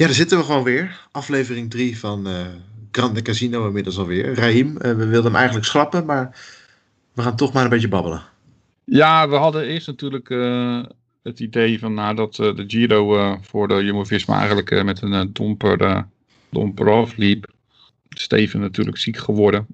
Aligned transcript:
Ja, 0.00 0.06
daar 0.06 0.14
zitten 0.14 0.38
we 0.38 0.44
gewoon 0.44 0.62
weer. 0.62 1.00
Aflevering 1.10 1.70
3 1.70 1.98
van 1.98 2.28
uh, 2.28 2.46
Grande 2.90 3.22
Casino 3.22 3.66
inmiddels 3.66 3.98
alweer. 3.98 4.34
Raim, 4.34 4.68
uh, 4.68 4.76
we 4.76 5.06
wilden 5.06 5.24
hem 5.24 5.34
eigenlijk 5.34 5.66
schrappen, 5.66 6.04
maar 6.04 6.36
we 7.12 7.22
gaan 7.22 7.36
toch 7.36 7.52
maar 7.52 7.64
een 7.64 7.70
beetje 7.70 7.88
babbelen. 7.88 8.22
Ja, 8.84 9.28
we 9.28 9.34
hadden 9.36 9.66
eerst 9.66 9.86
natuurlijk 9.86 10.28
uh, 10.28 10.84
het 11.22 11.40
idee 11.40 11.78
van 11.78 11.94
nadat 11.94 12.38
nou, 12.38 12.54
de 12.54 12.64
Giro 12.66 13.38
voor 13.42 13.68
de 13.68 13.84
Jumbo-Visma 13.84 14.38
eigenlijk 14.38 14.84
met 14.84 15.02
een 15.02 15.32
domper, 15.32 16.06
domper 16.50 16.90
afliep. 16.90 17.46
Steven 18.08 18.60
natuurlijk 18.60 18.98
ziek 18.98 19.16
geworden. 19.16 19.66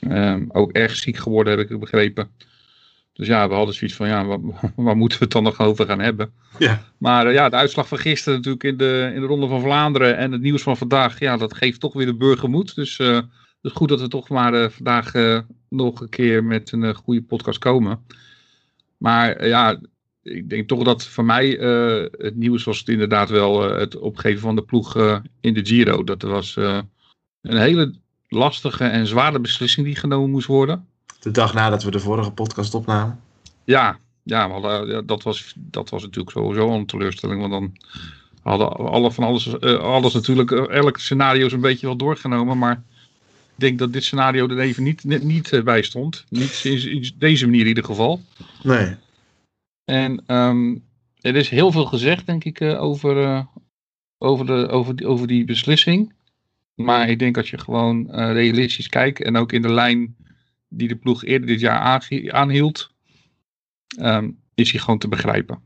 Ehm, 0.00 0.44
ook 0.48 0.72
erg 0.72 0.96
ziek 0.96 1.16
geworden, 1.16 1.58
heb 1.58 1.70
ik 1.70 1.80
begrepen. 1.80 2.30
Dus 3.18 3.26
ja, 3.26 3.48
we 3.48 3.54
hadden 3.54 3.74
zoiets 3.74 3.96
van, 3.96 4.08
ja, 4.08 4.24
waar, 4.24 4.38
waar 4.76 4.96
moeten 4.96 5.18
we 5.18 5.24
het 5.24 5.32
dan 5.32 5.42
nog 5.42 5.60
over 5.60 5.86
gaan 5.86 6.00
hebben? 6.00 6.32
Ja. 6.58 6.82
Maar 6.98 7.26
uh, 7.26 7.32
ja, 7.32 7.48
de 7.48 7.56
uitslag 7.56 7.88
van 7.88 7.98
gisteren 7.98 8.38
natuurlijk 8.38 8.64
in 8.64 8.76
de, 8.76 9.12
in 9.14 9.20
de 9.20 9.26
Ronde 9.26 9.46
van 9.46 9.60
Vlaanderen 9.60 10.16
en 10.16 10.32
het 10.32 10.40
nieuws 10.40 10.62
van 10.62 10.76
vandaag, 10.76 11.18
ja, 11.18 11.36
dat 11.36 11.54
geeft 11.54 11.80
toch 11.80 11.92
weer 11.92 12.06
de 12.06 12.16
burger 12.16 12.50
moed. 12.50 12.74
Dus 12.74 12.98
uh, 12.98 13.14
het 13.14 13.26
is 13.62 13.72
goed 13.72 13.88
dat 13.88 14.00
we 14.00 14.08
toch 14.08 14.28
maar 14.28 14.54
uh, 14.54 14.68
vandaag 14.68 15.12
nog 15.68 16.00
een 16.00 16.08
keer 16.08 16.44
met 16.44 16.72
een 16.72 16.94
goede 16.94 17.22
podcast 17.22 17.58
komen. 17.58 18.06
Maar 18.96 19.46
ja, 19.46 19.80
ik 20.22 20.50
denk 20.50 20.68
toch 20.68 20.82
dat 20.82 21.06
voor 21.06 21.24
mij 21.24 21.48
het 22.10 22.36
nieuws 22.36 22.64
was 22.64 22.78
het 22.78 22.88
inderdaad 22.88 23.30
wel 23.30 23.72
het 23.72 23.96
opgeven 23.98 24.40
van 24.40 24.56
de 24.56 24.62
ploeg 24.62 24.96
in 25.40 25.54
de 25.54 25.66
Giro. 25.66 26.04
Dat 26.04 26.22
was 26.22 26.56
een 26.56 27.56
hele 27.56 27.94
lastige 28.28 28.84
en 28.84 29.06
zware 29.06 29.40
beslissing 29.40 29.86
die 29.86 29.96
genomen 29.96 30.30
moest 30.30 30.46
worden 30.46 30.86
de 31.18 31.30
dag 31.30 31.54
nadat 31.54 31.82
we 31.82 31.90
de 31.90 32.00
vorige 32.00 32.30
podcast 32.30 32.74
opnamen. 32.74 33.20
Ja, 33.64 33.98
ja, 34.22 34.50
hadden, 34.50 35.06
dat, 35.06 35.22
was, 35.22 35.54
dat 35.56 35.90
was 35.90 36.02
natuurlijk 36.02 36.30
sowieso 36.30 36.70
een 36.70 36.86
teleurstelling. 36.86 37.40
Want 37.40 37.52
dan 37.52 37.72
hadden 38.42 38.76
alle 38.76 39.12
van 39.12 39.24
alles, 39.24 39.46
uh, 39.46 39.78
alles 39.78 40.14
natuurlijk, 40.14 40.50
uh, 40.50 40.68
elk 40.68 40.98
scenario 40.98 41.46
is 41.46 41.52
een 41.52 41.60
beetje 41.60 41.86
wel 41.86 41.96
doorgenomen. 41.96 42.58
Maar 42.58 42.82
ik 43.54 43.54
denk 43.54 43.78
dat 43.78 43.92
dit 43.92 44.04
scenario 44.04 44.48
er 44.48 44.58
even 44.58 44.82
niet, 44.82 45.04
niet, 45.04 45.22
niet 45.22 45.52
uh, 45.52 45.62
bij 45.62 45.82
stond. 45.82 46.24
Niet 46.28 46.60
in, 46.64 46.90
in, 46.90 47.10
deze 47.18 47.44
manier 47.44 47.60
in 47.60 47.66
ieder 47.66 47.84
geval. 47.84 48.20
Nee. 48.62 48.94
En 49.84 50.22
um, 50.26 50.84
er 51.20 51.36
is 51.36 51.48
heel 51.48 51.72
veel 51.72 51.86
gezegd, 51.86 52.26
denk 52.26 52.44
ik, 52.44 52.62
over, 52.62 53.46
over, 54.18 54.46
de, 54.46 54.68
over, 54.68 54.96
die, 54.96 55.06
over 55.06 55.26
die 55.26 55.44
beslissing. 55.44 56.12
Maar 56.74 57.08
ik 57.08 57.18
denk 57.18 57.36
als 57.36 57.50
je 57.50 57.58
gewoon 57.58 58.10
realistisch 58.10 58.88
kijkt 58.88 59.22
en 59.22 59.36
ook 59.36 59.52
in 59.52 59.62
de 59.62 59.72
lijn 59.72 60.16
die 60.68 60.88
de 60.88 60.96
ploeg 60.96 61.24
eerder 61.24 61.46
dit 61.46 61.60
jaar 61.60 62.02
aanhield, 62.30 62.94
um, 64.00 64.40
is 64.54 64.70
hij 64.70 64.80
gewoon 64.80 64.98
te 64.98 65.08
begrijpen. 65.08 65.62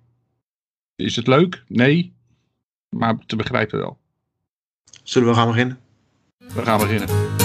Is 0.97 1.17
het 1.17 1.27
leuk? 1.27 1.65
Nee. 1.69 2.15
Maar 2.89 3.19
te 3.27 3.37
begrijpen 3.37 3.79
wel. 3.79 3.99
Zullen 5.03 5.29
we 5.29 5.35
gaan 5.35 5.49
beginnen? 5.49 5.79
We 6.39 6.63
gaan 6.63 6.79
beginnen. 6.79 7.42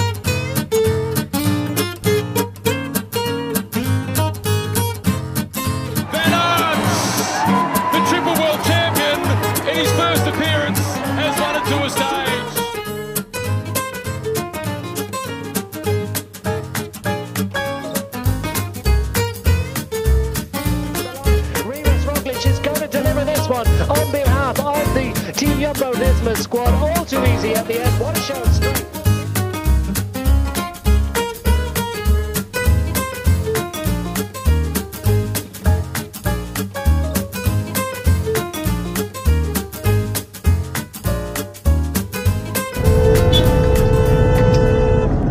Jumbo 26.38 26.42
squad. 26.42 26.96
All 26.96 27.04
too 27.04 27.24
easy 27.24 27.54
at 27.54 27.66
the 27.66 27.80
end. 27.80 28.00
What 28.00 28.16
a 28.16 28.20
show 28.20 28.40
of 28.40 28.54
strength. 28.54 28.84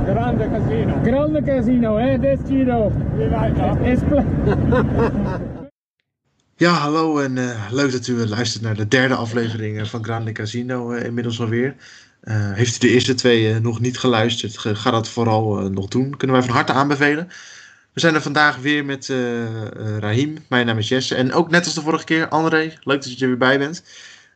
Grande 0.06 0.50
casino. 0.50 1.04
Grande 1.04 1.46
casino, 1.46 1.98
eh? 1.98 2.18
Destino. 2.18 2.92
Espla. 3.84 5.54
Ja, 6.60 6.72
hallo 6.72 7.20
en 7.20 7.36
uh, 7.36 7.68
leuk 7.72 7.92
dat 7.92 8.08
u 8.08 8.26
luistert 8.26 8.64
naar 8.64 8.76
de 8.76 8.88
derde 8.88 9.16
aflevering 9.16 9.80
uh, 9.80 9.86
van 9.86 10.04
Grande 10.04 10.32
Casino 10.32 10.94
uh, 10.94 11.04
inmiddels 11.04 11.40
alweer. 11.40 11.76
heeft 12.30 12.76
u 12.76 12.88
de 12.88 12.94
eerste 12.94 13.14
twee 13.14 13.60
nog 13.60 13.80
niet 13.80 13.98
geluisterd, 14.00 14.58
ga 14.58 14.92
dat 14.92 15.10
vooral 15.10 15.70
nog 15.70 15.88
doen. 15.88 16.18
Kunnen 16.18 16.38
wij 16.38 16.46
van 16.46 16.56
harte 16.56 16.72
aanbevelen. 16.72 17.28
We 17.94 18.00
zijn 18.00 18.16
er 18.16 18.22
vandaag 18.22 18.58
weer 18.58 18.86
met 18.86 19.14
Rahim, 20.00 20.38
mijn 20.50 20.66
naam 20.66 20.78
is 20.78 20.88
Jesse. 20.88 21.16
En 21.16 21.34
ook 21.34 21.50
net 21.50 21.66
als 21.66 21.74
de 21.74 21.82
vorige 21.82 22.06
keer, 22.06 22.28
André, 22.28 22.74
leuk 22.84 23.04
dat 23.04 23.18
je 23.18 23.22
er 23.22 23.28
weer 23.28 23.38
bij 23.38 23.58
bent. 23.58 23.84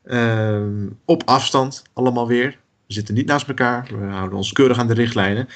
Ehm, 0.04 0.88
op 1.06 1.24
afstand, 1.26 1.84
allemaal 1.94 2.28
weer. 2.28 2.58
We 2.88 2.94
zitten 2.94 3.14
niet 3.14 3.28
naast 3.28 3.48
elkaar, 3.48 3.88
we 4.00 4.06
houden 4.06 4.38
ons 4.38 4.52
keurig 4.52 4.78
aan 4.78 4.88
de 4.88 4.94
richtlijnen. 4.94 5.50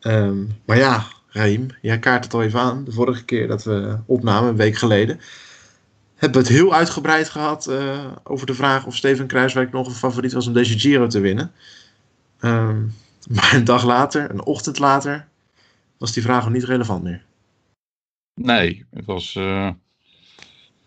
Um, 0.00 0.56
maar 0.64 0.78
ja, 0.78 1.04
Rahim, 1.28 1.66
jij 1.80 1.98
kaart 1.98 2.24
het 2.24 2.34
al 2.34 2.42
even 2.42 2.60
aan. 2.60 2.84
De 2.84 2.92
vorige 2.92 3.24
keer 3.24 3.48
dat 3.48 3.64
we 3.64 3.98
opnamen, 4.06 4.48
een 4.48 4.56
week 4.56 4.76
geleden 4.76 5.20
hebben 6.24 6.42
het 6.42 6.52
heel 6.52 6.74
uitgebreid 6.74 7.28
gehad 7.28 7.68
uh, 7.68 8.12
over 8.24 8.46
de 8.46 8.54
vraag 8.54 8.86
of 8.86 8.96
Steven 8.96 9.26
Kruiswijk 9.26 9.72
nog 9.72 9.86
een 9.86 9.92
favoriet 9.92 10.32
was 10.32 10.46
om 10.46 10.52
deze 10.52 10.78
Giro 10.78 11.06
te 11.06 11.20
winnen. 11.20 11.52
Um, 12.40 12.94
maar 13.34 13.54
een 13.54 13.64
dag 13.64 13.84
later, 13.84 14.30
een 14.30 14.44
ochtend 14.44 14.78
later, 14.78 15.28
was 15.98 16.12
die 16.12 16.22
vraag 16.22 16.44
nog 16.44 16.52
niet 16.52 16.64
relevant 16.64 17.02
meer. 17.02 17.24
Nee, 18.40 18.84
het 18.90 19.04
was. 19.04 19.34
Uh, 19.34 19.70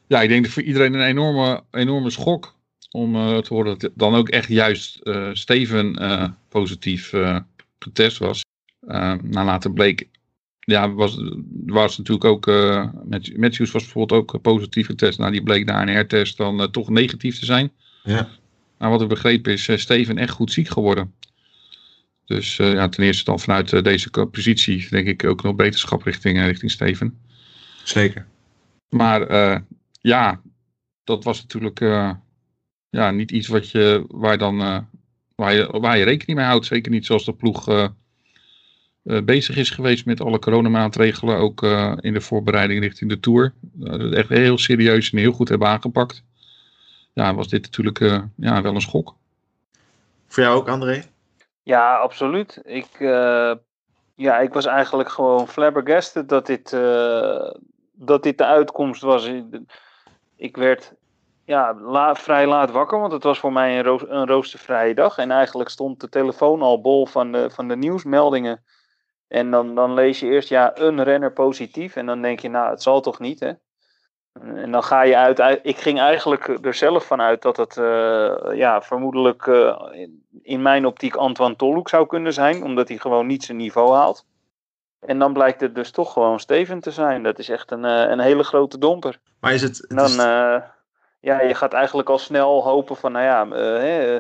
ja, 0.08 0.22
ik 0.22 0.30
denk 0.30 0.44
dat 0.44 0.54
voor 0.54 0.64
iedereen 0.64 0.94
een 0.94 1.08
enorme, 1.08 1.64
enorme 1.72 2.10
schok 2.10 2.56
om 2.92 3.16
uh, 3.16 3.38
te 3.38 3.54
horen 3.54 3.78
dat 3.78 3.92
dan 3.96 4.16
ook 4.16 4.30
echt 4.30 4.48
juist 4.48 5.00
Steven 5.32 6.36
positief 6.50 7.14
getest 7.80 8.18
was. 8.18 8.42
na 9.22 9.44
later 9.44 9.74
bleek 9.74 10.08
ja, 10.72 10.94
was, 10.94 11.18
was 11.66 11.98
natuurlijk 11.98 12.26
ook, 12.26 12.48
uh, 12.48 12.88
Matthews 13.36 13.72
was 13.72 13.84
bijvoorbeeld 13.84 14.22
ook 14.22 14.42
positief 14.42 14.86
getest. 14.86 15.20
Nou, 15.20 15.32
die 15.32 15.44
bleek 15.44 15.66
na 15.66 15.82
een 15.82 15.88
hertest 15.88 16.38
dan 16.38 16.62
uh, 16.62 16.68
toch 16.68 16.90
negatief 16.90 17.40
te 17.40 17.46
zijn. 17.46 17.72
Ja. 18.04 18.30
Maar 18.78 18.90
wat 18.90 19.02
ik 19.02 19.08
begreep 19.08 19.48
is 19.48 19.68
uh, 19.68 19.78
Steven 19.78 20.18
echt 20.18 20.32
goed 20.32 20.52
ziek 20.52 20.68
geworden. 20.68 21.14
Dus 22.26 22.56
ja, 22.56 22.90
ten 22.90 23.04
eerste 23.04 23.24
dan 23.24 23.40
vanuit 23.40 23.84
deze 23.84 24.10
positie 24.10 24.88
denk 24.90 25.08
ik 25.08 25.24
ook 25.24 25.44
nog 25.44 25.56
beterschap 25.56 26.04
richting, 26.04 26.40
richting 26.40 26.72
Steven. 26.72 27.20
Zeker. 27.84 28.26
Maar 28.90 29.32
ja, 30.02 30.42
dat 31.04 31.24
was 31.24 31.42
natuurlijk 31.42 31.80
ja, 32.90 33.12
niet 33.12 33.32
iets 33.32 33.48
wat 33.48 33.70
je, 33.70 34.06
waar, 34.08 34.38
dan, 34.38 34.58
waar, 35.36 35.54
je, 35.54 35.80
waar 35.80 35.98
je 35.98 36.04
rekening 36.04 36.38
mee 36.38 36.48
houdt. 36.48 36.66
Zeker 36.66 36.92
niet 36.92 37.06
zoals 37.06 37.26
de 37.26 37.34
ploeg 37.34 37.92
bezig 39.24 39.56
is 39.56 39.70
geweest 39.70 40.06
met 40.06 40.22
alle 40.22 40.40
coronamaatregelen, 40.40 41.38
ook 41.38 41.62
uh, 41.62 41.94
in 42.00 42.14
de 42.14 42.22
voorbereiding 42.22 42.82
richting 42.82 43.10
de 43.10 43.20
Tour. 43.20 43.54
Uh, 43.80 44.18
echt 44.18 44.30
heel 44.30 44.58
serieus 44.58 45.12
en 45.12 45.18
heel 45.18 45.32
goed 45.32 45.50
hebben 45.50 45.68
aangepakt. 45.68 46.24
Ja, 47.14 47.34
was 47.34 47.48
dit 47.48 47.62
natuurlijk 47.62 48.00
ja, 48.36 48.62
wel 48.62 48.76
een 48.76 48.82
schok. 48.82 49.16
Voor 50.28 50.44
jou 50.44 50.58
ook, 50.58 50.68
André? 50.68 51.04
Ja, 51.64 51.96
absoluut. 51.96 52.62
Ik, 52.64 52.88
ja, 54.16 54.40
ik 54.40 54.54
was 54.54 54.66
eigenlijk 54.66 55.10
gewoon 55.10 55.48
flabbergasted 55.48 56.30
dat 56.30 56.46
dit, 56.46 56.70
dat 57.94 58.24
dit 58.24 58.38
de 58.38 58.46
uitkomst 58.46 59.02
was. 59.02 59.32
Ik 60.36 60.58
werd 60.58 60.94
ja, 61.46 61.74
la, 61.74 62.16
vrij 62.16 62.48
laat 62.48 62.72
wakker, 62.72 63.00
want 63.00 63.12
het 63.12 63.24
was 63.24 63.40
voor 63.40 63.54
mij 63.54 63.78
een, 63.78 63.84
roos, 63.84 64.02
een 64.08 64.28
roostervrije 64.28 64.94
dag. 64.94 65.18
En 65.18 65.32
eigenlijk 65.32 65.70
stond 65.70 66.00
de 66.02 66.10
telefoon 66.10 66.62
al 66.62 66.82
bol 66.82 67.06
van 67.06 67.32
de, 67.32 67.50
van 67.50 67.68
de 67.68 67.76
nieuwsmeldingen 67.76 68.64
en 69.28 69.52
dan, 69.52 69.76
dan 69.76 69.94
lees 69.94 70.20
je 70.20 70.28
eerst, 70.28 70.50
ja, 70.50 70.78
een 70.78 71.04
renner 71.04 71.34
positief. 71.34 71.96
En 71.96 72.06
dan 72.06 72.22
denk 72.22 72.40
je, 72.40 72.50
nou, 72.50 72.70
het 72.70 72.82
zal 72.82 73.02
toch 73.02 73.20
niet, 73.20 73.40
hè? 73.40 73.52
En 74.42 74.72
dan 74.72 74.84
ga 74.84 75.02
je 75.02 75.18
uit. 75.18 75.60
Ik 75.64 75.78
ging 75.78 76.00
eigenlijk 76.00 76.66
er 76.66 76.74
zelf 76.74 77.06
van 77.06 77.22
uit 77.22 77.42
dat 77.42 77.58
het, 77.58 77.78
uh, 77.78 78.34
ja, 78.54 78.82
vermoedelijk 78.82 79.46
uh, 79.46 79.78
in 80.42 80.62
mijn 80.62 80.86
optiek 80.86 81.16
Antoine 81.16 81.56
Tolhoek 81.56 81.90
zou 81.90 82.08
kunnen 82.08 82.34
zijn, 82.34 82.64
omdat 82.64 82.88
hij 82.88 82.98
gewoon 82.98 83.28
niet 83.28 83.44
zijn 83.44 83.58
niveau 83.58 83.94
haalt. 83.94 84.26
En 85.00 85.20
dan 85.20 85.34
blijkt 85.34 85.62
het 85.62 85.76
dus 85.76 85.92
toch 85.92 86.14
gewoon 86.14 86.40
Steven 86.40 86.80
te 86.80 86.92
zijn. 86.92 87.24
Dat 87.24 87.40
is 87.40 87.50
echt 87.50 87.72
een, 87.72 87.86
uh, 87.86 88.10
een 88.10 88.20
hele 88.20 88.44
grote 88.44 88.78
domper. 88.78 89.20
Maar 89.40 89.54
is 89.54 89.62
het. 89.62 89.78
het 89.78 89.98
dan, 89.98 90.12
ja, 91.20 91.42
je 91.42 91.54
gaat 91.54 91.74
eigenlijk 91.74 92.10
al 92.10 92.18
snel 92.18 92.64
hopen 92.64 92.96
van, 92.96 93.12
nou 93.12 93.26
ja, 93.26 93.58
hè, 93.80 94.20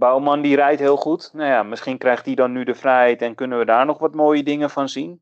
Bouwman 0.00 0.40
die 0.40 0.56
rijdt 0.56 0.80
heel 0.80 0.96
goed. 0.96 1.30
Nou 1.32 1.48
ja, 1.48 1.62
misschien 1.62 1.98
krijgt 1.98 2.26
hij 2.26 2.34
dan 2.34 2.52
nu 2.52 2.64
de 2.64 2.74
vrijheid 2.74 3.22
en 3.22 3.34
kunnen 3.34 3.58
we 3.58 3.64
daar 3.64 3.86
nog 3.86 3.98
wat 3.98 4.14
mooie 4.14 4.42
dingen 4.42 4.70
van 4.70 4.88
zien. 4.88 5.20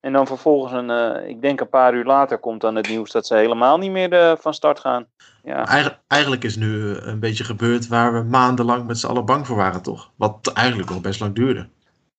En 0.00 0.12
dan 0.12 0.26
vervolgens, 0.26 0.72
een, 0.72 0.90
eh, 0.90 1.28
ik 1.28 1.42
denk 1.42 1.60
een 1.60 1.68
paar 1.68 1.94
uur 1.94 2.04
later, 2.04 2.38
komt 2.38 2.60
dan 2.60 2.76
het 2.76 2.88
nieuws 2.88 3.10
dat 3.10 3.26
ze 3.26 3.34
helemaal 3.34 3.78
niet 3.78 3.90
meer 3.90 4.12
eh, 4.12 4.32
van 4.38 4.54
start 4.54 4.80
gaan. 4.80 5.06
Ja. 5.42 5.66
Eigen- 5.66 5.98
eigenlijk 6.06 6.44
is 6.44 6.56
nu 6.56 6.94
een 6.96 7.20
beetje 7.20 7.44
gebeurd 7.44 7.88
waar 7.88 8.12
we 8.12 8.22
maandenlang 8.22 8.86
met 8.86 8.98
z'n 8.98 9.06
allen 9.06 9.24
bang 9.24 9.46
voor 9.46 9.56
waren, 9.56 9.82
toch? 9.82 10.10
Wat 10.16 10.52
eigenlijk 10.54 10.90
nog 10.90 11.00
best 11.00 11.20
lang 11.20 11.34
duurde. 11.34 11.68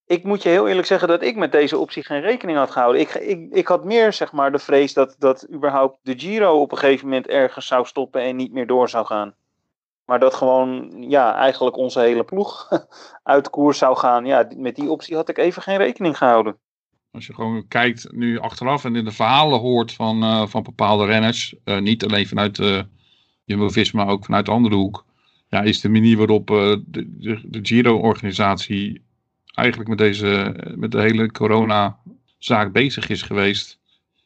Ik 0.06 0.24
moet 0.24 0.44
je 0.44 0.50
heel 0.50 0.68
eerlijk 0.68 0.88
zeggen 0.88 1.08
dat 1.08 1.22
ik 1.22 1.36
met 1.36 1.52
deze 1.52 1.78
optie 1.78 2.06
geen 2.06 2.22
rekening 2.22 2.58
had 2.58 2.72
gehouden. 2.72 3.02
Ik, 3.02 3.14
ik, 3.14 3.48
ik 3.52 3.68
had 3.68 3.84
meer 3.84 4.14
zeg 4.14 4.32
maar 4.32 4.52
de 4.52 4.60
vrees 4.60 4.94
dat, 4.94 5.16
dat 5.20 5.48
überhaupt 5.54 5.98
de 6.02 6.20
Giro 6.20 6.62
op 6.62 6.72
een 6.72 6.78
gegeven 6.78 7.08
moment 7.08 7.28
ergens 7.28 7.68
zou 7.68 7.86
stoppen 7.86 8.22
en 8.22 8.36
niet 8.36 8.54
meer 8.54 8.68
door 8.68 8.90
zou 8.90 9.06
gaan. 9.06 9.34
Maar 10.12 10.20
dat 10.20 10.36
gewoon, 10.36 10.96
ja, 11.10 11.36
eigenlijk 11.36 11.78
onze 11.78 12.00
hele 12.00 12.24
ploeg 12.24 12.70
uit 13.24 13.50
koers 13.50 13.78
zou 13.78 13.98
gaan. 13.98 14.26
Ja, 14.26 14.48
met 14.56 14.76
die 14.76 14.90
optie 14.90 15.16
had 15.16 15.30
ik 15.30 15.38
even 15.38 15.62
geen 15.62 15.78
rekening 15.78 16.18
gehouden. 16.18 16.58
Als 17.12 17.28
je 17.28 17.34
gewoon 17.34 17.68
kijkt 17.68 18.12
nu 18.12 18.40
achteraf 18.40 18.86
en 18.86 18.96
in 18.96 19.06
de 19.06 19.12
verhalen 19.12 19.60
hoort 19.60 19.94
van, 19.94 20.24
eh, 20.24 20.48
van 20.48 20.64
bepaalde 20.64 21.06
renners, 21.06 21.56
eh, 21.64 21.80
niet 21.80 22.06
alleen 22.06 22.28
vanuit 22.28 22.56
de 22.56 22.86
Jumbo-Visma, 23.44 24.04
maar 24.04 24.14
ook 24.14 24.26
vanuit 24.26 24.46
de 24.46 24.52
andere 24.52 24.76
hoek, 24.76 25.06
ja, 25.50 25.62
is 25.62 25.82
de 25.82 25.90
manier 25.90 26.18
waarop 26.18 26.50
eh, 26.50 26.76
de, 26.86 27.18
de, 27.18 27.42
de 27.44 27.60
Giro-organisatie 27.62 29.02
eigenlijk 29.54 29.90
met, 29.90 29.98
deze, 29.98 30.56
met 30.76 30.92
de 30.92 31.02
hele 31.02 31.32
corona-zaak 31.32 32.72
bezig 32.72 33.10
is 33.10 33.22
geweest, 33.22 33.80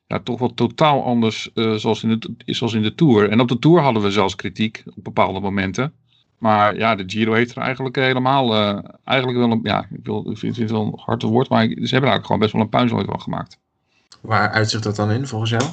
ja, 0.07 0.19
toch 0.19 0.39
wel 0.39 0.53
totaal 0.53 1.03
anders 1.03 1.53
eh, 1.53 1.73
zoals, 1.73 2.03
in 2.03 2.19
de, 2.19 2.53
zoals 2.53 2.73
in 2.73 2.81
de 2.81 2.95
Tour. 2.95 3.29
En 3.29 3.39
op 3.39 3.47
de 3.47 3.59
Tour 3.59 3.81
hadden 3.81 4.01
we 4.01 4.11
zelfs 4.11 4.35
kritiek 4.35 4.83
op 4.85 5.03
bepaalde 5.03 5.39
momenten. 5.39 5.93
Maar 6.37 6.77
ja, 6.77 6.95
de 6.95 7.03
Giro 7.07 7.33
heeft 7.33 7.55
er 7.55 7.61
eigenlijk 7.61 7.95
helemaal, 7.95 8.53
eh, 8.53 8.79
eigenlijk 9.03 9.37
wel 9.39 9.51
een, 9.51 9.59
ja, 9.63 9.87
ik, 9.91 9.99
wil, 10.03 10.31
ik 10.31 10.37
vind 10.37 10.57
het 10.57 10.71
wel 10.71 10.81
een 10.81 10.99
harde 11.05 11.27
woord, 11.27 11.49
maar 11.49 11.63
ze 11.63 11.69
hebben 11.69 11.89
er 11.89 11.91
eigenlijk 11.91 12.25
gewoon 12.25 12.41
best 12.41 12.53
wel 12.53 12.61
een 12.61 12.69
puinzooi 12.69 13.05
van 13.05 13.21
gemaakt. 13.21 13.59
Waar 14.21 14.49
uitzicht 14.49 14.83
dat 14.83 14.95
dan 14.95 15.11
in, 15.11 15.27
volgens 15.27 15.51
jou? 15.51 15.63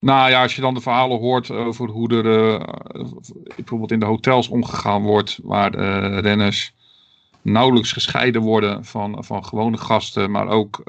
Nou 0.00 0.30
ja, 0.30 0.42
als 0.42 0.54
je 0.54 0.60
dan 0.60 0.74
de 0.74 0.80
verhalen 0.80 1.18
hoort 1.18 1.50
over 1.50 1.88
hoe 1.88 2.08
er 2.08 2.54
eh, 2.54 3.02
bijvoorbeeld 3.56 3.92
in 3.92 4.00
de 4.00 4.06
hotels 4.06 4.48
omgegaan 4.48 5.02
wordt, 5.02 5.38
waar 5.42 5.74
renners 6.20 6.74
nauwelijks 7.42 7.92
gescheiden 7.92 8.42
worden 8.42 8.84
van, 8.84 9.24
van 9.24 9.44
gewone 9.44 9.78
gasten, 9.78 10.30
maar 10.30 10.48
ook 10.48 10.82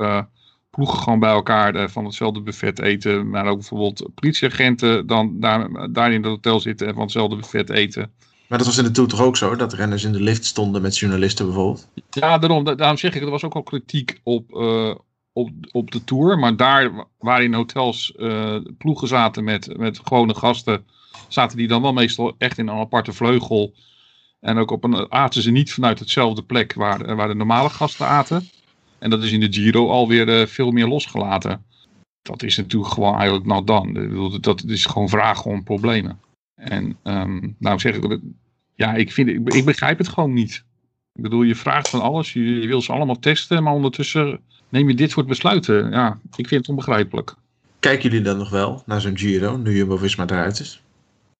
ploegen 0.77 0.99
gewoon 1.03 1.19
bij 1.19 1.29
elkaar 1.31 1.75
eh, 1.75 1.87
van 1.87 2.05
hetzelfde 2.05 2.41
buffet 2.41 2.79
eten, 2.79 3.29
maar 3.29 3.45
ook 3.45 3.57
bijvoorbeeld 3.57 4.09
politieagenten 4.15 5.07
dan 5.07 5.39
daar, 5.39 5.91
daar 5.91 6.11
in 6.11 6.21
het 6.23 6.31
hotel 6.31 6.59
zitten 6.59 6.87
en 6.87 6.93
van 6.93 7.01
hetzelfde 7.03 7.35
buffet 7.35 7.69
eten. 7.69 8.11
Maar 8.47 8.57
dat 8.57 8.67
was 8.67 8.77
in 8.77 8.83
de 8.83 8.91
Tour 8.91 9.09
toch 9.09 9.21
ook 9.21 9.37
zo? 9.37 9.55
Dat 9.55 9.73
renners 9.73 10.03
in 10.03 10.11
de 10.11 10.21
lift 10.21 10.45
stonden 10.45 10.81
met 10.81 10.97
journalisten 10.97 11.45
bijvoorbeeld? 11.45 11.87
Ja, 12.09 12.37
daarom, 12.37 12.63
da- 12.63 12.75
daarom 12.75 12.97
zeg 12.97 13.15
ik, 13.15 13.21
er 13.21 13.29
was 13.29 13.43
ook 13.43 13.55
al 13.55 13.63
kritiek 13.63 14.19
op, 14.23 14.55
eh, 14.55 14.95
op, 15.33 15.49
op 15.71 15.91
de 15.91 16.03
Tour. 16.03 16.39
Maar 16.39 16.55
daar 16.55 16.91
waar 17.19 17.43
in 17.43 17.53
hotels 17.53 18.15
eh, 18.15 18.55
ploegen 18.77 19.07
zaten 19.07 19.43
met, 19.43 19.77
met 19.77 19.99
gewone 20.03 20.35
gasten, 20.35 20.85
zaten 21.27 21.57
die 21.57 21.67
dan 21.67 21.81
wel 21.81 21.93
meestal 21.93 22.35
echt 22.37 22.57
in 22.57 22.67
een 22.67 22.79
aparte 22.79 23.13
vleugel. 23.13 23.73
En 24.39 24.57
ook 24.57 24.71
op 24.71 24.83
een, 24.83 25.11
aten 25.11 25.41
ze 25.41 25.51
niet 25.51 25.73
vanuit 25.73 25.99
hetzelfde 25.99 26.43
plek 26.43 26.73
waar, 26.73 27.15
waar 27.15 27.27
de 27.27 27.35
normale 27.35 27.69
gasten 27.69 28.07
aten. 28.07 28.49
En 28.99 29.09
dat 29.09 29.23
is 29.23 29.31
in 29.31 29.39
de 29.39 29.53
Giro 29.53 29.89
alweer 29.89 30.29
eh, 30.29 30.47
veel 30.47 30.71
meer 30.71 30.87
losgelaten. 30.87 31.65
Dat 32.21 32.43
is 32.43 32.57
natuurlijk 32.57 32.93
gewoon 32.93 33.15
eigenlijk 33.15 33.45
not. 33.45 33.85
Ik 33.85 33.93
bedoel, 33.93 34.41
Dat 34.41 34.63
is 34.63 34.85
gewoon 34.85 35.09
vragen 35.09 35.51
om 35.51 35.63
problemen. 35.63 36.19
En 36.55 36.97
ehm, 37.03 37.49
nou 37.57 37.79
zeg 37.79 37.95
ik, 37.95 38.19
ja, 38.75 38.93
ik, 38.93 39.11
vind, 39.11 39.29
ik, 39.29 39.53
ik 39.53 39.65
begrijp 39.65 39.97
het 39.97 40.07
gewoon 40.07 40.33
niet. 40.33 40.63
Ik 41.13 41.21
bedoel, 41.21 41.41
je 41.41 41.55
vraagt 41.55 41.89
van 41.89 42.01
alles, 42.01 42.33
je, 42.33 42.41
je 42.43 42.67
wil 42.67 42.81
ze 42.81 42.91
allemaal 42.91 43.19
testen, 43.19 43.63
maar 43.63 43.73
ondertussen 43.73 44.39
neem 44.69 44.89
je 44.89 44.95
dit 44.95 45.11
soort 45.11 45.27
besluiten. 45.27 45.91
Ja, 45.91 46.19
ik 46.35 46.47
vind 46.47 46.61
het 46.61 46.69
onbegrijpelijk. 46.69 47.35
Kijken 47.79 48.09
jullie 48.09 48.25
dan 48.25 48.37
nog 48.37 48.49
wel 48.49 48.83
naar 48.85 49.01
zo'n 49.01 49.17
Giro, 49.17 49.57
nu 49.57 49.75
Jumbo-Visma 49.75 50.23
eruit 50.23 50.59
is? 50.59 50.81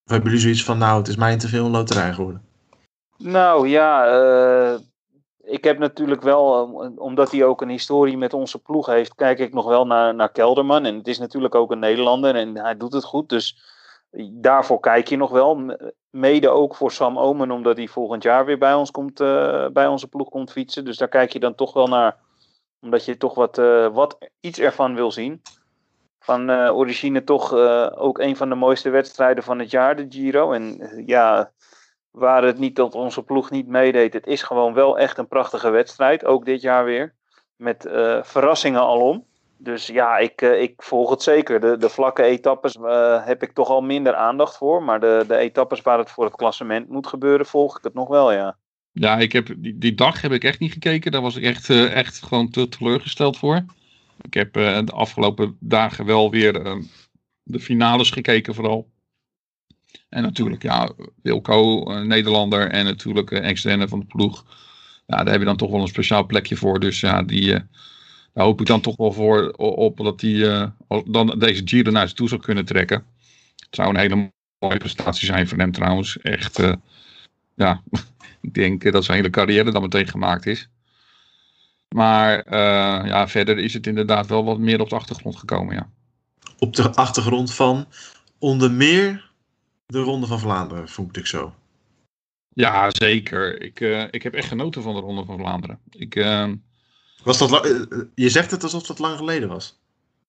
Of 0.03 0.11
hebben 0.11 0.29
jullie 0.29 0.43
zoiets 0.43 0.63
van, 0.63 0.77
nou, 0.77 0.97
het 0.97 1.07
is 1.07 1.15
mij 1.15 1.37
te 1.37 1.47
veel 1.47 1.65
een 1.65 1.71
loterij 1.71 2.13
geworden? 2.13 2.41
Nou 3.17 3.67
ja, 3.67 4.05
eh, 4.05 4.79
ik 5.47 5.63
heb 5.63 5.77
natuurlijk 5.77 6.21
wel, 6.21 6.55
eh, 6.55 6.89
omdat 6.95 7.31
hij 7.31 7.43
ook 7.43 7.61
een 7.61 7.69
historie 7.69 8.17
met 8.17 8.33
onze 8.33 8.61
ploeg 8.61 8.85
heeft, 8.85 9.15
kijk 9.15 9.39
ik 9.39 9.53
nog 9.53 9.65
wel 9.65 9.85
naar, 9.85 10.15
naar 10.15 10.31
Kelderman. 10.31 10.85
En 10.85 10.95
het 10.95 11.07
is 11.07 11.19
natuurlijk 11.19 11.55
ook 11.55 11.71
een 11.71 11.79
Nederlander 11.79 12.35
en 12.35 12.57
hij 12.57 12.77
doet 12.77 12.93
het 12.93 13.03
goed. 13.03 13.29
Dus 13.29 13.57
daarvoor 14.31 14.79
kijk 14.79 15.07
je 15.07 15.17
nog 15.17 15.31
wel. 15.31 15.77
Mede 16.09 16.49
ook 16.49 16.75
voor 16.75 16.91
Sam 16.91 17.19
Omen, 17.19 17.51
omdat 17.51 17.77
hij 17.77 17.87
volgend 17.87 18.23
jaar 18.23 18.45
weer 18.45 18.57
bij 18.57 18.73
ons 18.73 18.91
komt, 18.91 19.19
eh, 19.19 19.67
bij 19.67 19.87
onze 19.87 20.07
ploeg 20.07 20.29
komt 20.29 20.51
fietsen. 20.51 20.85
Dus 20.85 20.97
daar 20.97 21.07
kijk 21.07 21.33
je 21.33 21.39
dan 21.39 21.55
toch 21.55 21.73
wel 21.73 21.87
naar, 21.87 22.17
omdat 22.81 23.05
je 23.05 23.17
toch 23.17 23.35
wat, 23.35 23.57
eh, 23.57 23.87
wat 23.87 24.17
iets 24.39 24.59
ervan 24.59 24.95
wil 24.95 25.11
zien. 25.11 25.41
Van 26.27 26.49
eh, 26.49 26.75
origine 26.75 27.23
toch 27.23 27.53
eh, 27.53 27.91
ook 27.95 28.19
een 28.19 28.35
van 28.35 28.49
de 28.49 28.55
mooiste 28.55 28.89
wedstrijden 28.89 29.43
van 29.43 29.59
het 29.59 29.71
jaar, 29.71 29.95
de 29.95 30.05
Giro. 30.09 30.51
En 30.51 30.79
eh, 30.79 31.07
ja, 31.07 31.51
waar 32.17 32.43
het 32.43 32.57
niet 32.57 32.75
dat 32.75 32.93
onze 32.93 33.23
ploeg 33.23 33.51
niet 33.51 33.67
meedeed. 33.67 34.13
Het 34.13 34.27
is 34.27 34.43
gewoon 34.43 34.73
wel 34.73 34.97
echt 34.97 35.17
een 35.17 35.27
prachtige 35.27 35.69
wedstrijd. 35.69 36.25
Ook 36.25 36.45
dit 36.45 36.61
jaar 36.61 36.85
weer. 36.85 37.13
Met 37.55 37.85
eh, 37.85 38.23
verrassingen 38.23 38.81
alom. 38.81 39.25
Dus 39.57 39.87
ja, 39.87 40.17
ik, 40.17 40.41
eh, 40.41 40.61
ik 40.61 40.73
volg 40.77 41.09
het 41.09 41.23
zeker. 41.23 41.59
De, 41.59 41.77
de 41.77 41.89
vlakke 41.89 42.23
etappes 42.23 42.75
eh, 42.75 43.25
heb 43.25 43.43
ik 43.43 43.51
toch 43.51 43.69
al 43.69 43.81
minder 43.81 44.15
aandacht 44.15 44.57
voor. 44.57 44.83
Maar 44.83 44.99
de, 44.99 45.25
de 45.27 45.37
etappes 45.37 45.81
waar 45.81 45.97
het 45.97 46.11
voor 46.11 46.25
het 46.25 46.35
klassement 46.35 46.89
moet 46.89 47.07
gebeuren, 47.07 47.45
volg 47.45 47.77
ik 47.77 47.83
het 47.83 47.93
nog 47.93 48.07
wel, 48.07 48.31
ja. 48.31 48.57
Ja, 48.91 49.17
ik 49.17 49.31
heb, 49.31 49.47
die, 49.57 49.77
die 49.77 49.95
dag 49.95 50.21
heb 50.21 50.31
ik 50.31 50.43
echt 50.43 50.59
niet 50.59 50.73
gekeken. 50.73 51.11
Daar 51.11 51.21
was 51.21 51.35
ik 51.35 51.43
echt, 51.43 51.69
echt 51.69 52.23
gewoon 52.23 52.49
te 52.49 52.69
teleurgesteld 52.69 53.37
voor. 53.37 53.65
Ik 54.21 54.33
heb 54.33 54.53
de 54.53 54.91
afgelopen 54.93 55.57
dagen 55.59 56.05
wel 56.05 56.31
weer 56.31 56.61
eh, 56.61 56.75
de 57.43 57.59
finales 57.59 58.11
gekeken 58.11 58.55
vooral. 58.55 58.89
En 60.09 60.21
natuurlijk, 60.21 60.63
ja, 60.63 60.91
Wilco, 61.21 61.83
eh, 61.83 62.01
Nederlander 62.01 62.69
en 62.69 62.85
natuurlijk 62.85 63.31
uh, 63.31 63.49
ex-renner 63.49 63.87
van 63.87 63.99
de 63.99 64.05
ploeg. 64.05 64.45
Ja, 65.05 65.17
daar 65.17 65.31
heb 65.31 65.39
je 65.39 65.45
dan 65.45 65.57
toch 65.57 65.71
wel 65.71 65.81
een 65.81 65.87
speciaal 65.87 66.25
plekje 66.25 66.55
voor. 66.55 66.79
Dus 66.79 66.99
ja, 66.99 67.23
die, 67.23 67.53
eh, 67.53 67.59
daar 68.33 68.45
hoop 68.45 68.59
ik 68.59 68.67
dan 68.67 68.81
toch 68.81 68.97
wel 68.97 69.11
voor 69.11 69.51
op 69.57 69.97
dat 69.97 70.23
eh, 70.23 70.67
al- 70.87 71.11
dan 71.11 71.39
deze 71.39 71.61
Giro 71.65 71.91
naar 71.91 72.07
zich 72.07 72.17
toe 72.17 72.27
zou 72.27 72.41
kunnen 72.41 72.65
trekken. 72.65 73.05
Het 73.55 73.75
zou 73.75 73.89
een 73.89 73.99
hele 73.99 74.31
mooie 74.59 74.77
prestatie 74.77 75.25
zijn 75.25 75.47
voor 75.47 75.57
hem 75.57 75.71
trouwens. 75.71 76.17
Echt, 76.17 76.59
eh, 76.59 76.73
ja, 77.55 77.81
ik 78.41 78.53
denk 78.53 78.83
eh, 78.83 78.91
dat 78.91 79.05
zijn 79.05 79.17
hele 79.17 79.29
carrière 79.29 79.71
dan 79.71 79.81
meteen 79.81 80.07
gemaakt 80.07 80.45
is. 80.45 80.69
Maar 81.95 82.39
eh, 82.39 83.07
ja, 83.07 83.27
verder 83.27 83.57
is 83.57 83.73
het 83.73 83.87
inderdaad 83.87 84.27
wel 84.27 84.43
wat 84.43 84.59
meer 84.59 84.81
op 84.81 84.89
de 84.89 84.95
achtergrond 84.95 85.35
gekomen, 85.35 85.75
ja. 85.75 85.89
Op 86.57 86.75
de 86.75 86.93
achtergrond 86.95 87.53
van 87.53 87.87
onder 88.39 88.71
meer 88.71 89.26
de 89.87 89.99
Ronde 89.99 90.27
van 90.27 90.39
Vlaanderen, 90.39 90.89
vond 90.89 91.17
ik 91.17 91.25
zo. 91.25 91.53
Ja, 92.49 92.87
zeker. 92.89 93.61
Ik, 93.61 93.79
eh, 93.81 94.03
ik 94.11 94.23
heb 94.23 94.33
echt 94.33 94.47
genoten 94.47 94.81
van 94.81 94.93
de 94.95 94.99
Ronde 95.01 95.25
van 95.25 95.37
Vlaanderen. 95.37 95.79
Ik, 95.89 96.15
eh, 96.15 96.49
Was 97.23 97.37
dat 97.37 97.65
eh, 97.65 97.81
eh, 97.81 97.81
je 98.15 98.29
zegt 98.29 98.51
het 98.51 98.63
alsof 98.63 98.83
dat 98.83 98.99
lang 98.99 99.17
geleden 99.17 99.49
was. 99.49 99.79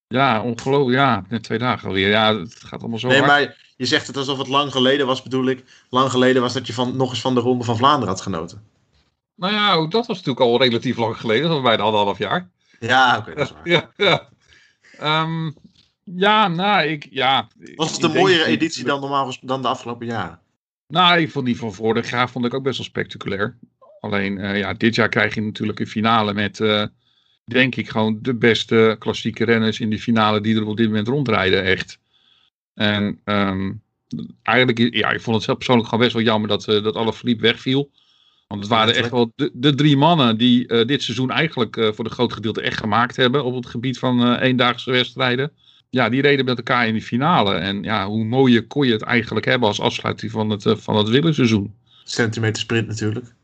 ja, 0.09 0.43
ongelooflijk. 0.43 0.99
Ja, 0.99 1.25
net 1.29 1.43
twee 1.43 1.59
dagen 1.59 1.89
alweer. 1.89 2.09
Ja, 2.09 2.37
het 2.39 2.55
gaat 2.65 2.81
allemaal 2.81 2.99
zo 2.99 3.09
Nee, 3.09 3.17
hard. 3.21 3.31
maar 3.31 3.73
je 3.77 3.87
zegt 3.87 4.07
het 4.07 4.17
alsof 4.17 4.39
het 4.39 4.49
lang 4.49 4.73
geleden 4.73 5.07
was, 5.07 5.23
bedoel 5.23 5.47
ik. 5.47 5.65
Lang 5.91 6.11
geleden 6.11 6.43
was 6.43 6.53
dat 6.53 6.67
je 6.67 6.73
van, 6.73 6.97
nog 6.97 7.11
eens 7.11 7.21
van 7.21 7.35
de 7.35 7.41
Ronde 7.41 7.65
van 7.65 7.77
Vlaanderen 7.77 8.09
had 8.09 8.21
genoten. 8.21 8.63
Nou 9.35 9.53
ja, 9.53 9.73
ook 9.75 9.91
dat 9.91 10.07
was 10.07 10.17
natuurlijk 10.17 10.47
al 10.47 10.59
relatief 10.63 10.97
lang 10.97 11.17
geleden. 11.17 11.43
Dat 11.43 11.53
was 11.53 11.63
bijna 11.63 11.83
anderhalf 11.83 12.19
jaar. 12.19 12.51
Ja, 12.81 13.19
oké, 13.19 13.35
dat 13.35 13.47
is 13.47 13.53
waar. 13.53 13.69
Ja, 13.75 13.91
ja. 13.97 14.29
Ehm, 14.99 15.51
ja, 16.17 16.49
nou, 16.49 16.87
ik, 16.87 17.07
ja. 17.11 17.49
Was 17.75 17.93
het 17.93 18.03
een 18.03 18.11
denk- 18.11 18.21
mooiere 18.21 18.45
editie 18.45 18.85
dan 18.85 19.01
normaal 19.01 19.35
dan 19.41 19.63
de 19.63 19.69
afgelopen 19.69 20.07
jaren? 20.07 20.41
Nou, 20.89 21.21
ik 21.21 21.31
vond 21.31 21.47
die 21.47 21.57
van 21.57 21.73
vorig 21.75 22.11
jaar 22.11 22.31
vond 22.31 22.45
ik 22.45 22.55
ook 22.55 22.63
best 22.63 22.79
wel 22.79 22.87
spectaculair. 22.87 23.59
Alleen, 24.01 24.39
eh, 24.39 24.59
ja, 24.59 24.75
dit 24.75 24.95
jaar 24.95 25.09
krijg 25.09 25.35
je 25.35 25.41
natuurlijk 25.41 25.81
een 25.81 25.87
finale 25.87 26.35
met, 26.35 26.61
eh, 26.61 26.85
denk 27.45 27.75
ik, 27.77 27.89
gewoon 27.89 28.19
de 28.23 28.35
beste 28.35 28.97
klassieke 28.99 29.45
renners 29.45 29.81
in 29.81 29.91
die 29.91 30.01
finale 30.01 30.41
die 30.41 30.57
er 30.57 30.67
op 30.67 30.77
dit 30.77 30.87
moment 30.87 31.09
rondrijden, 31.09 31.65
echt. 31.65 31.99
En 32.75 33.21
ehm, 33.25 33.73
eigenlijk, 34.43 34.95
ja, 34.95 35.11
ik 35.11 35.21
vond 35.21 35.37
het 35.37 35.45
zelf 35.45 35.57
persoonlijk 35.57 35.89
gewoon 35.89 36.05
best 36.05 36.17
wel 36.17 36.25
jammer 36.27 36.49
dat, 36.49 36.69
eh 36.69 36.83
dat 36.83 36.97
Alaphilippe 36.97 37.43
wegviel. 37.43 37.91
Want 38.47 38.61
het 38.61 38.71
waren 38.71 38.95
echt 38.95 39.11
wel 39.11 39.33
de, 39.37 39.51
de 39.53 39.75
drie 39.75 39.97
mannen 39.97 40.39
die 40.39 40.85
dit 40.85 41.03
seizoen 41.03 41.31
eigenlijk 41.31 41.91
voor 41.95 42.05
de 42.05 42.11
groot 42.11 42.33
gedeelte 42.33 42.61
echt 42.61 42.79
gemaakt 42.79 43.17
hebben 43.17 43.45
op 43.45 43.55
het 43.55 43.67
gebied 43.67 43.99
van 43.99 44.35
eendaagse 44.35 44.91
wedstrijden. 44.91 45.53
Ja, 45.91 46.09
die 46.09 46.21
reden 46.23 46.45
met 46.45 46.57
elkaar 46.57 46.87
in 46.87 46.93
die 46.93 47.03
finale. 47.03 47.55
En 47.55 47.83
ja, 47.83 48.07
hoe 48.07 48.25
mooier 48.25 48.67
kon 48.67 48.87
je 48.87 48.93
het 48.93 49.03
eigenlijk 49.03 49.47
hebben 49.47 49.69
als 49.69 49.81
afsluiting 49.81 50.31
van 50.31 50.51
het, 50.51 50.67
eh, 50.67 50.77
van 50.77 50.97
het 50.97 51.09
willerseizoen. 51.09 51.75
Centimeter 52.05 52.63
sprint 52.63 52.87
natuurlijk. 52.87 53.35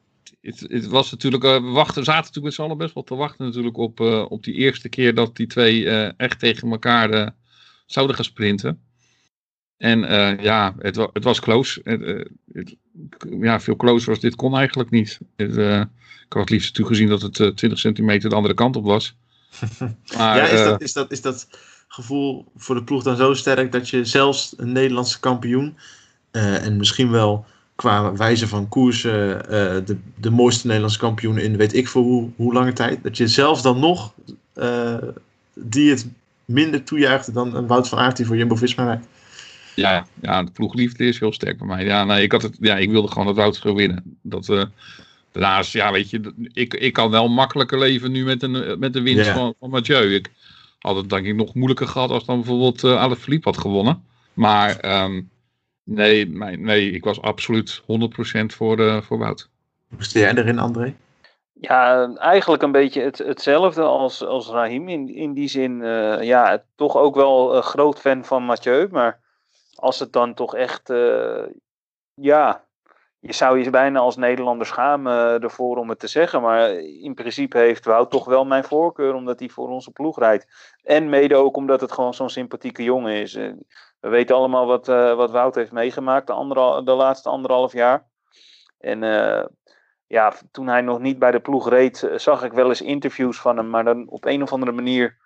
Het, 0.40 0.60
het 0.68 0.86
was 0.86 1.10
natuurlijk, 1.10 1.44
eh, 1.44 1.54
we 1.54 1.68
wachten, 1.70 2.04
zaten 2.04 2.20
natuurlijk 2.20 2.44
met 2.44 2.54
z'n 2.54 2.62
allen 2.62 2.76
best 2.78 2.94
wel 2.94 3.02
te 3.02 3.14
wachten 3.14 3.44
natuurlijk 3.46 3.76
op, 3.76 4.00
eh, 4.00 4.24
op 4.28 4.44
die 4.44 4.54
eerste 4.54 4.88
keer 4.88 5.14
dat 5.14 5.36
die 5.36 5.46
twee 5.46 5.88
echt 6.16 6.38
tegen 6.38 6.70
elkaar 6.70 7.34
zouden 7.86 8.16
gaan 8.16 8.24
sprinten. 8.24 8.80
En 9.76 10.00
ja, 10.42 10.74
het, 10.78 10.96
wa- 10.96 11.10
het 11.12 11.24
was 11.24 11.40
close. 11.40 11.80
Het, 11.84 12.28
het- 12.52 12.76
ja, 13.40 13.60
veel 13.60 13.76
closer 13.76 14.10
als 14.10 14.20
dit 14.20 14.34
kon 14.34 14.56
eigenlijk 14.56 14.90
niet. 14.90 15.18
Ik 15.36 15.48
had 16.28 16.40
het 16.40 16.50
liefst 16.50 16.68
natuurlijk 16.68 16.96
gezien 16.96 17.08
dat 17.08 17.22
het 17.22 17.40
eh, 17.40 17.48
20 17.48 17.78
centimeter 17.78 18.28
de 18.30 18.36
andere 18.36 18.54
kant 18.54 18.76
op 18.76 18.84
was. 18.84 19.16
Maar, 20.16 20.36
ja, 20.36 20.46
is 20.46 20.62
dat, 20.64 20.80
is, 20.82 20.92
dat, 20.92 21.12
is 21.12 21.20
dat 21.20 21.48
gevoel 21.88 22.44
voor 22.56 22.74
de 22.74 22.84
ploeg 22.84 23.02
dan 23.02 23.16
zo 23.16 23.34
sterk 23.34 23.72
dat 23.72 23.88
je 23.88 24.04
zelfs 24.04 24.54
een 24.56 24.72
Nederlandse 24.72 25.20
kampioen 25.20 25.76
eh, 26.30 26.66
en 26.66 26.76
misschien 26.76 27.10
wel 27.10 27.46
qua 27.74 28.12
wijze 28.12 28.48
van 28.48 28.68
koersen 28.68 29.48
eh, 29.48 29.86
de, 29.86 29.96
de 30.16 30.30
mooiste 30.30 30.66
Nederlandse 30.66 30.98
kampioen 30.98 31.38
in 31.38 31.56
weet 31.56 31.74
ik 31.74 31.88
voor 31.88 32.02
hoe, 32.02 32.30
hoe 32.36 32.52
lange 32.52 32.72
tijd, 32.72 33.02
dat 33.02 33.16
je 33.16 33.28
zelfs 33.28 33.62
dan 33.62 33.78
nog 33.78 34.14
eh, 34.54 34.96
die 35.54 35.90
het 35.90 36.08
minder 36.44 36.84
toejuicht 36.84 37.34
dan 37.34 37.56
een 37.56 37.66
Wout 37.66 37.88
van 37.88 37.98
Aert 37.98 38.16
die 38.16 38.26
voor 38.26 38.36
Jumbo-Visma 38.36 38.84
rijdt. 38.84 39.06
Ja, 39.74 40.06
ja, 40.20 40.42
de 40.42 40.50
ploegliefde 40.50 41.04
is 41.04 41.18
heel 41.18 41.32
sterk 41.32 41.58
bij 41.58 41.66
mij. 41.66 41.84
Ja, 41.84 42.04
nee, 42.04 42.22
ik, 42.22 42.32
had 42.32 42.42
het, 42.42 42.56
ja, 42.60 42.76
ik 42.76 42.90
wilde 42.90 43.08
gewoon 43.08 43.26
dat 43.26 43.36
Wout 43.36 43.56
zou 43.56 43.74
winnen. 43.74 44.18
Dat, 44.22 44.68
daarnaast, 45.32 45.72
ja, 45.72 45.92
weet 45.92 46.10
je, 46.10 46.32
ik, 46.52 46.74
ik 46.74 46.92
kan 46.92 47.10
wel 47.10 47.28
makkelijker 47.28 47.78
leven 47.78 48.12
nu 48.12 48.24
met 48.24 48.42
een, 48.42 48.78
met 48.78 48.92
de 48.92 49.02
winst 49.02 49.30
van, 49.30 49.54
van 49.60 49.70
Mathieu. 49.70 50.14
Ik 50.14 50.30
had 50.84 50.96
het 50.96 51.10
denk 51.10 51.26
ik 51.26 51.34
nog 51.34 51.54
moeilijker 51.54 51.88
gehad 51.88 52.10
als 52.10 52.24
dan 52.24 52.36
bijvoorbeeld 52.36 52.82
uh, 52.82 53.02
Alaphilippe 53.02 53.48
had 53.48 53.58
gewonnen. 53.58 54.04
Maar 54.32 54.76
ehm, 54.76 55.22
nee, 55.84 56.26
mijn, 56.26 56.60
nee, 56.62 56.90
ik 56.90 57.04
was 57.04 57.20
absoluut 57.20 57.82
100% 57.82 57.84
voor, 58.46 58.80
uh, 58.80 59.00
voor 59.00 59.18
Wout. 59.18 59.50
Hoe 59.88 60.04
sta 60.04 60.18
jij 60.18 60.34
erin, 60.34 60.58
André? 60.58 60.94
Ja, 61.52 62.14
eigenlijk 62.14 62.62
een 62.62 62.72
beetje 62.72 63.02
het, 63.02 63.18
hetzelfde 63.18 63.82
als, 63.82 64.24
als 64.24 64.48
Rahim. 64.48 64.88
In, 64.88 65.14
in 65.14 65.32
die 65.32 65.48
zin, 65.48 65.80
uh, 65.80 66.22
ja, 66.22 66.64
toch 66.74 66.96
ook 66.96 67.14
wel 67.14 67.56
een 67.56 67.62
groot 67.62 68.00
fan 68.00 68.24
van 68.24 68.44
Mathieu. 68.44 68.88
Maar 68.90 69.20
als 69.74 69.98
het 69.98 70.12
dan 70.12 70.34
toch 70.34 70.54
echt, 70.54 70.90
uh, 70.90 71.42
ja, 72.14 72.64
je 73.26 73.32
zou 73.32 73.62
je 73.62 73.70
bijna 73.70 73.98
als 73.98 74.16
Nederlander 74.16 74.66
schamen 74.66 75.40
ervoor 75.40 75.76
om 75.76 75.88
het 75.88 75.98
te 75.98 76.06
zeggen. 76.06 76.42
Maar 76.42 76.70
in 76.80 77.14
principe 77.14 77.58
heeft 77.58 77.84
Wout 77.84 78.10
toch 78.10 78.24
wel 78.24 78.44
mijn 78.44 78.64
voorkeur, 78.64 79.14
omdat 79.14 79.38
hij 79.38 79.48
voor 79.48 79.68
onze 79.68 79.90
ploeg 79.90 80.18
rijdt. 80.18 80.46
En 80.82 81.08
mede 81.08 81.36
ook 81.36 81.56
omdat 81.56 81.80
het 81.80 81.92
gewoon 81.92 82.14
zo'n 82.14 82.30
sympathieke 82.30 82.82
jongen 82.82 83.12
is. 83.12 83.34
Uh, 83.34 83.52
we 84.00 84.08
weten 84.08 84.36
allemaal 84.36 84.66
wat, 84.66 84.88
uh, 84.88 85.14
wat 85.14 85.30
Wout 85.30 85.54
heeft 85.54 85.72
meegemaakt 85.72 86.26
de, 86.26 86.80
de 86.84 86.92
laatste 86.92 87.28
anderhalf 87.28 87.72
jaar. 87.72 88.06
En 88.78 89.00
ja, 90.06 90.32
toen 90.50 90.66
hij 90.66 90.80
nog 90.80 90.98
niet 90.98 91.18
bij 91.18 91.30
de 91.30 91.40
ploeg 91.40 91.68
reed, 91.68 92.10
zag 92.16 92.42
ik 92.42 92.52
wel 92.52 92.68
eens 92.68 92.82
interviews 92.82 93.40
van 93.40 93.56
hem. 93.56 93.70
Maar 93.70 93.84
dan 93.84 94.08
op 94.08 94.24
een 94.24 94.42
of 94.42 94.52
andere 94.52 94.72
manier, 94.72 95.16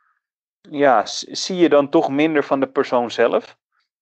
ja, 0.60 1.02
zie 1.06 1.56
je 1.56 1.68
dan 1.68 1.88
toch 1.88 2.10
minder 2.10 2.44
van 2.44 2.60
de 2.60 2.68
persoon 2.68 3.10
zelf. 3.10 3.56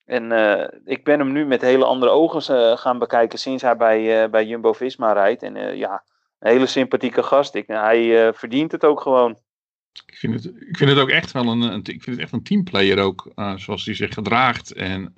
En 0.07 0.31
uh, 0.31 0.65
ik 0.85 1.05
ben 1.05 1.19
hem 1.19 1.33
nu 1.33 1.47
met 1.47 1.61
hele 1.61 1.85
andere 1.85 2.11
ogen 2.11 2.57
uh, 2.57 2.77
gaan 2.77 2.99
bekijken 2.99 3.39
sinds 3.39 3.63
hij 3.63 3.77
bij, 3.77 4.25
uh, 4.25 4.31
bij 4.31 4.47
Jumbo-Visma 4.47 5.13
rijdt. 5.13 5.43
En 5.43 5.77
ja, 5.77 6.03
een 6.39 6.51
hele 6.51 6.67
sympathieke 6.67 7.23
gast. 7.23 7.55
Ik, 7.55 7.67
hij 7.67 8.33
verdient 8.35 8.73
het 8.73 8.85
ook 8.85 9.01
gewoon. 9.01 9.39
Ik 10.07 10.17
vind 10.17 10.35
het, 10.35 10.45
ik 10.45 10.77
vind 10.77 10.91
het 10.91 10.99
ook 10.99 11.09
echt 11.09 11.33
wel 11.33 11.47
een, 11.47 11.61
een 11.61 11.79
ik 11.79 12.03
vind 12.03 12.07
het 12.07 12.19
echt 12.19 12.33
een 12.33 12.43
teamplayer 12.43 12.99
ook, 12.99 13.33
zoals 13.57 13.85
hij 13.85 13.95
zich 13.95 14.15
gedraagt. 14.15 14.73
En, 14.73 15.13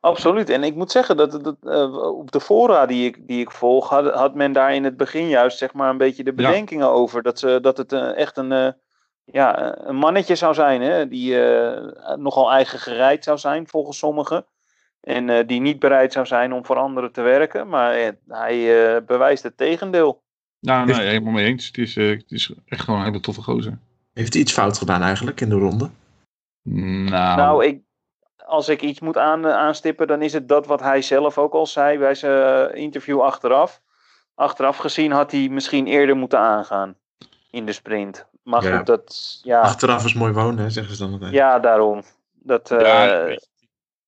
Absoluut. 0.00 0.50
En 0.50 0.64
ik 0.64 0.74
moet 0.74 0.90
zeggen 0.90 1.16
dat, 1.16 1.44
dat 1.44 1.56
op 2.14 2.30
de 2.30 2.40
fora 2.40 2.86
die 2.86 3.06
ik, 3.06 3.26
die 3.26 3.40
ik 3.40 3.50
volg, 3.50 3.88
had, 3.88 4.14
had 4.14 4.34
men 4.34 4.52
daar 4.52 4.74
in 4.74 4.84
het 4.84 4.96
begin 4.96 5.28
juist 5.28 5.58
zeg 5.58 5.72
maar 5.72 5.90
een 5.90 5.96
beetje 5.98 6.24
de 6.24 6.32
bedenkingen 6.32 6.86
ja. 6.86 6.92
over. 6.92 7.22
Dat, 7.22 7.38
ze, 7.38 7.58
dat 7.62 7.76
het 7.76 7.92
echt 7.92 8.36
een 8.36 8.74
ja, 9.24 9.78
een 9.78 9.96
mannetje 9.96 10.34
zou 10.34 10.54
zijn, 10.54 10.80
hè, 10.80 11.08
die 11.08 11.34
uh, 11.34 12.14
nogal 12.16 12.50
eigen 12.50 12.78
gereid 12.78 13.24
zou 13.24 13.38
zijn 13.38 13.68
volgens 13.68 13.98
sommigen. 13.98 14.46
En 15.00 15.28
uh, 15.28 15.46
die 15.46 15.60
niet 15.60 15.78
bereid 15.78 16.12
zou 16.12 16.26
zijn 16.26 16.52
om 16.52 16.64
voor 16.64 16.76
anderen 16.76 17.12
te 17.12 17.20
werken. 17.20 17.68
Maar 17.68 18.00
uh, 18.00 18.08
hij 18.28 19.04
bewijst 19.04 19.42
het 19.42 19.56
tegendeel. 19.56 20.22
Nou, 20.60 20.86
nee, 20.86 21.06
helemaal 21.06 21.32
mee 21.32 21.46
eens. 21.46 21.66
Het 21.66 21.78
is, 21.78 21.94
het 21.94 22.30
is 22.30 22.54
echt 22.66 22.80
gewoon 22.80 23.00
een 23.00 23.06
hele 23.06 23.20
toffe 23.20 23.42
gozer. 23.42 23.78
Heeft 24.12 24.32
hij 24.32 24.42
iets 24.42 24.52
fout 24.52 24.78
gedaan 24.78 25.02
eigenlijk 25.02 25.40
in 25.40 25.48
de 25.48 25.54
ronde? 25.54 25.90
Nou, 26.62 27.36
nou 27.36 27.64
ik, 27.64 27.80
als 28.44 28.68
ik 28.68 28.82
iets 28.82 29.00
moet 29.00 29.16
aan, 29.16 29.46
aanstippen, 29.46 30.06
dan 30.06 30.22
is 30.22 30.32
het 30.32 30.48
dat 30.48 30.66
wat 30.66 30.80
hij 30.80 31.02
zelf 31.02 31.38
ook 31.38 31.52
al 31.52 31.66
zei 31.66 31.98
bij 31.98 32.14
zijn 32.14 32.74
interview 32.74 33.20
achteraf. 33.20 33.82
Achteraf 34.34 34.76
gezien 34.76 35.12
had 35.12 35.30
hij 35.30 35.48
misschien 35.48 35.86
eerder 35.86 36.16
moeten 36.16 36.38
aangaan 36.38 36.96
in 37.50 37.66
de 37.66 37.72
sprint. 37.72 38.28
Maar 38.42 38.62
Ja. 38.64 38.76
goed, 38.76 38.86
dat. 38.86 39.40
Ja, 39.42 39.60
Achteraf 39.60 40.04
is 40.04 40.14
mooi 40.14 40.32
wonen, 40.32 40.58
hè, 40.64 40.70
zeggen 40.70 40.96
ze 40.96 41.02
dan 41.02 41.12
altijd. 41.12 41.32
ja 41.32 41.58
daarom. 41.58 42.02
Dat, 42.32 42.70
eh, 42.70 42.80
Ja, 42.80 43.36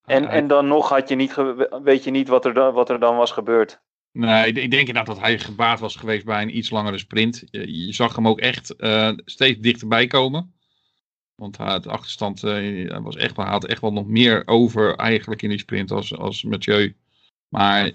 en, 0.04 0.28
en 0.28 0.46
dan 0.46 0.66
nog 0.68 0.88
had 0.88 1.08
je 1.08 1.14
niet 1.14 1.34
weet 1.82 2.04
je 2.04 2.10
niet 2.10 2.28
wat 2.28 2.44
er, 2.44 2.54
dan, 2.54 2.72
wat 2.74 2.90
er 2.90 3.00
dan 3.00 3.16
was 3.16 3.30
gebeurd. 3.32 3.80
Nee, 4.12 4.46
ik- 4.46 4.56
ik 4.56 4.70
denk 4.70 4.86
inderdaad 4.88 5.06
dat 5.06 5.20
hij 5.20 5.38
gebaat 5.38 5.80
was 5.80 5.96
geweest 5.96 6.24
bij 6.24 6.42
een 6.42 6.56
iets 6.56 6.70
langere 6.70 6.98
sprint. 6.98 7.42
Je, 7.50 7.86
je 7.86 7.92
zag 7.92 8.16
hem 8.16 8.28
ook 8.28 8.40
echt 8.40 8.76
eh, 8.76 9.10
steeds 9.24 9.60
dichterbij 9.60 10.06
komen. 10.06 10.54
Want 11.34 11.56
hij 11.56 11.66
had 11.66 11.82
de 11.82 11.90
achterstand 11.90 12.44
eh, 12.44 12.50
hij 12.90 13.00
was 13.02 13.16
echt, 13.16 13.36
wel- 13.36 13.44
hij 13.44 13.54
had 13.54 13.64
echt 13.64 13.80
wel 13.80 13.92
nog 13.92 14.06
meer 14.06 14.42
over 14.46 14.94
eigenlijk 14.96 15.42
in 15.42 15.48
die 15.48 15.58
sprint 15.58 15.90
als, 15.90 16.16
als 16.18 16.42
Mathieu. 16.44 16.96
Maar 17.48 17.90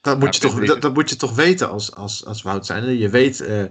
Dat 0.00 0.18
moet, 0.18 0.36
Ja, 0.36 0.48
je, 0.48 0.54
toch, 0.56 0.64
dat, 0.66 0.82
dat 0.82 0.94
moet 0.94 1.10
je 1.10 1.16
toch 1.16 1.34
weten 1.34 1.70
als, 1.70 1.94
als, 1.94 2.24
als 2.24 2.42
Wout 2.42 2.66
zijn. 2.66 2.98
Je 2.98 3.08
weet, 3.08 3.40
eh, 3.40 3.64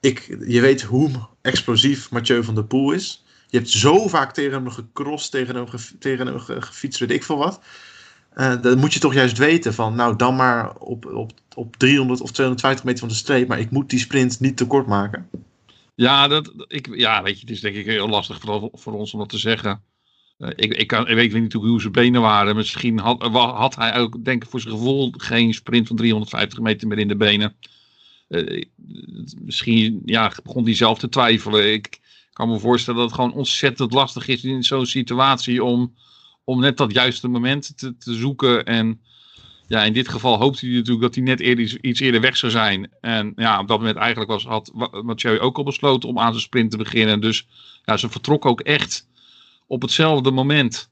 ik, 0.00 0.36
je 0.46 0.60
weet 0.60 0.82
hoe 0.82 1.10
explosief 1.40 2.10
Mathieu 2.10 2.44
van 2.44 2.54
der 2.54 2.64
Poel 2.64 2.92
is. 2.92 3.24
Je 3.46 3.56
hebt 3.56 3.70
zo 3.70 4.08
vaak 4.08 4.32
tegen 4.32 4.52
hem 4.52 4.70
gecrossed, 4.70 5.30
tegen 6.00 6.26
hem, 6.26 6.38
gefietst, 6.38 7.00
weet 7.00 7.10
ik 7.10 7.24
veel 7.24 7.36
wat. 7.36 7.60
Eh 8.34 8.62
dan 8.62 8.78
moet 8.78 8.94
je 8.94 9.00
toch 9.00 9.14
juist 9.14 9.38
weten 9.38 9.74
van, 9.74 9.94
nou 9.94 10.16
dan 10.16 10.36
maar 10.36 10.76
op, 10.76 11.06
op, 11.06 11.32
op 11.54 11.76
300 11.76 12.20
of 12.20 12.30
250 12.30 12.84
meter 12.84 13.00
van 13.00 13.08
de 13.08 13.14
streep. 13.14 13.48
Maar 13.48 13.60
ik 13.60 13.70
moet 13.70 13.90
die 13.90 13.98
sprint 13.98 14.40
niet 14.40 14.56
te 14.56 14.66
kort 14.66 14.86
maken. 14.86 15.28
ja, 15.94 16.28
dat, 16.28 16.52
ik, 16.68 16.88
ja, 16.96 17.22
weet 17.22 17.34
je, 17.34 17.40
het 17.40 17.50
is 17.50 17.60
denk 17.60 17.76
ik 17.76 17.86
heel 17.86 18.08
lastig 18.08 18.40
voor, 18.40 18.68
voor 18.72 18.92
ons 18.92 19.12
om 19.12 19.18
dat 19.18 19.28
te 19.28 19.38
zeggen. 19.38 19.82
Eh, 20.38 20.48
ik, 20.56 20.74
ik, 20.74 20.86
kan, 20.86 21.04
weet 21.04 21.32
niet 21.32 21.52
hoe 21.52 21.80
zijn 21.80 21.92
benen 21.92 22.20
waren. 22.20 22.56
Misschien 22.56 22.98
had, 22.98 23.22
had 23.32 23.76
hij 23.76 23.96
ook, 23.96 24.24
denk 24.24 24.42
ik, 24.42 24.50
voor 24.50 24.60
zijn 24.60 24.74
gevoel 24.74 25.12
geen 25.16 25.54
sprint 25.54 25.86
van 25.86 25.96
350 25.96 26.58
meter 26.58 26.88
meer 26.88 26.98
in 26.98 27.08
de 27.08 27.16
benen. 27.16 27.56
Eh, 28.30 28.62
misschien 29.40 30.02
ja, 30.04 30.32
begon 30.42 30.64
hij 30.64 30.74
zelf 30.74 30.98
te 30.98 31.08
twijfelen. 31.08 31.72
Ik 31.72 32.00
kan 32.32 32.48
me 32.48 32.58
voorstellen 32.58 33.00
dat 33.00 33.08
het 33.08 33.18
gewoon 33.20 33.34
ontzettend 33.34 33.92
lastig 33.92 34.28
is 34.28 34.44
in 34.44 34.62
zo'n 34.62 34.86
situatie 34.86 35.64
om, 35.64 35.94
om 36.44 36.60
net 36.60 36.76
dat 36.76 36.92
juiste 36.92 37.28
moment 37.28 37.78
te, 37.78 37.96
te 37.96 38.14
zoeken. 38.14 38.64
En 38.64 39.00
ja, 39.66 39.84
in 39.84 39.92
dit 39.92 40.08
geval 40.08 40.38
hoopte 40.38 40.66
hij 40.66 40.74
natuurlijk 40.74 41.00
dat 41.02 41.14
hij 41.14 41.24
net 41.24 41.40
eerder, 41.40 41.84
iets- 41.84 42.00
eerder 42.00 42.20
weg 42.20 42.36
zou 42.36 42.52
zijn. 42.52 42.90
En 43.00 43.32
ja, 43.36 43.60
op 43.60 43.68
dat 43.68 43.78
moment 43.78 43.96
eigenlijk 43.96 44.30
was, 44.30 44.44
had 44.44 44.72
Mathieu 45.02 45.38
ook 45.38 45.56
al 45.56 45.64
besloten 45.64 46.08
om 46.08 46.18
aan 46.18 46.32
zijn 46.32 46.42
sprint 46.42 46.70
te 46.70 46.76
beginnen. 46.76 47.20
Dus 47.20 47.46
ja, 47.84 47.96
ze 47.96 48.08
vertrok 48.08 48.44
ook 48.46 48.60
echt 48.60 49.08
op 49.66 49.82
hetzelfde 49.82 50.30
moment. 50.30 50.90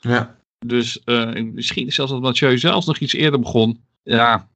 Ja. 0.00 0.36
Dus 0.66 1.04
eh, 1.04 1.42
misschien 1.42 1.92
zelfs 1.92 2.12
dat 2.12 2.20
Mathieu 2.20 2.58
zelfs 2.58 2.86
nog 2.86 2.98
iets 2.98 3.12
eerder 3.12 3.40
begon. 3.40 3.80
Ja, 4.02 4.48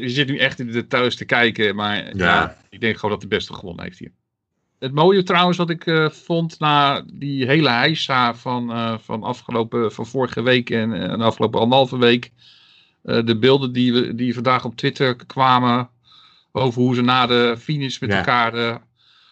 je 0.00 0.08
zit 0.10 0.28
nu 0.28 0.38
echt 0.38 0.58
in 0.58 0.66
de 0.66 0.72
details 0.72 1.16
te 1.16 1.24
kijken. 1.24 1.74
Maar 1.74 1.96
ja. 1.96 2.12
Ja. 2.16 2.56
ik 2.70 2.80
denk 2.80 2.94
gewoon 2.94 3.10
dat 3.10 3.20
de 3.20 3.26
beste 3.36 3.54
gewonnen 3.54 3.84
heeft 3.84 3.98
hier. 3.98 4.12
Het 4.78 4.92
mooie 4.94 5.22
trouwens 5.22 5.56
wat 5.56 5.70
ik 5.70 5.86
eh, 5.86 6.10
vond 6.10 6.58
na 6.58 7.04
die 7.12 7.46
hele 7.46 7.68
heisa 7.70 8.34
van, 8.34 8.72
eh, 8.72 8.98
van, 8.98 9.22
afgelopen, 9.22 9.92
van 9.92 10.06
vorige 10.06 10.42
week 10.42 10.70
en, 10.70 10.92
en 10.92 11.18
de 11.18 11.24
afgelopen 11.24 11.60
anderhalve 11.60 11.98
week. 11.98 12.30
eh, 13.02 13.24
de 13.24 13.38
beelden 13.38 13.72
die, 13.72 13.92
we, 13.92 14.14
die 14.14 14.34
vandaag 14.34 14.64
op 14.64 14.76
Twitter 14.76 15.16
kwamen 15.26 15.88
over 16.52 16.82
hoe 16.82 16.94
ze 16.94 17.02
na 17.02 17.26
de 17.26 17.54
finish 17.58 17.98
met 17.98 18.10
Ja. 18.10 18.16
elkaar 18.16 18.54
eh, 18.54 18.76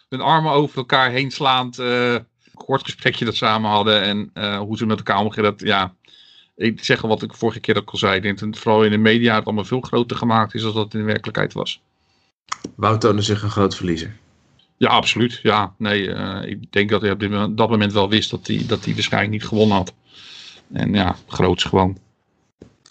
hun 0.09 0.21
armen 0.21 0.51
over 0.51 0.77
elkaar 0.77 1.11
heen 1.11 1.31
slaand 1.31 1.79
eh, 1.79 2.13
een 2.13 2.25
kort 2.53 2.83
gesprekje 2.83 3.25
dat 3.25 3.35
samen 3.35 3.69
hadden 3.69 4.01
en 4.01 4.29
eh, 4.33 4.57
hoe 4.57 4.77
ze 4.77 4.85
met 4.85 4.97
elkaar 4.97 5.19
omgingen. 5.19 5.51
Dat, 5.51 5.67
ja, 5.67 5.95
ik 6.59 6.83
zeg 6.83 7.03
al 7.03 7.09
wat 7.09 7.21
ik 7.21 7.33
vorige 7.33 7.59
keer 7.59 7.77
ook 7.77 7.89
al 7.89 7.97
zei. 7.97 8.15
Ik 8.15 8.21
denk 8.21 8.39
dat 8.39 8.47
het 8.47 8.57
vooral 8.57 8.83
in 8.83 8.91
de 8.91 8.97
media 8.97 9.35
het 9.35 9.45
allemaal 9.45 9.63
veel 9.63 9.81
groter 9.81 10.17
gemaakt 10.17 10.53
is 10.53 10.61
dan 10.61 10.73
dat 10.73 10.83
het 10.83 10.93
in 10.93 10.99
de 10.99 11.05
werkelijkheid 11.05 11.53
was. 11.53 11.81
Wout 12.75 13.01
toonde 13.01 13.21
zich 13.21 13.43
een 13.43 13.49
groot 13.49 13.75
verliezer. 13.75 14.17
Ja, 14.77 14.89
absoluut. 14.89 15.39
Ja, 15.43 15.73
nee, 15.77 16.13
eh, 16.13 16.49
ik 16.49 16.71
denk 16.71 16.89
dat 16.89 17.01
hij 17.01 17.11
op 17.11 17.19
dit 17.19 17.29
moment- 17.29 17.57
dat 17.57 17.69
moment 17.69 17.93
wel 17.93 18.09
wist 18.09 18.29
dat 18.29 18.47
hij, 18.47 18.63
dat 18.67 18.85
hij 18.85 18.93
waarschijnlijk 18.93 19.33
niet 19.33 19.45
gewonnen 19.45 19.77
had. 19.77 19.93
En 20.73 20.93
ja, 20.93 21.15
groots 21.27 21.63
gewoon. 21.63 21.97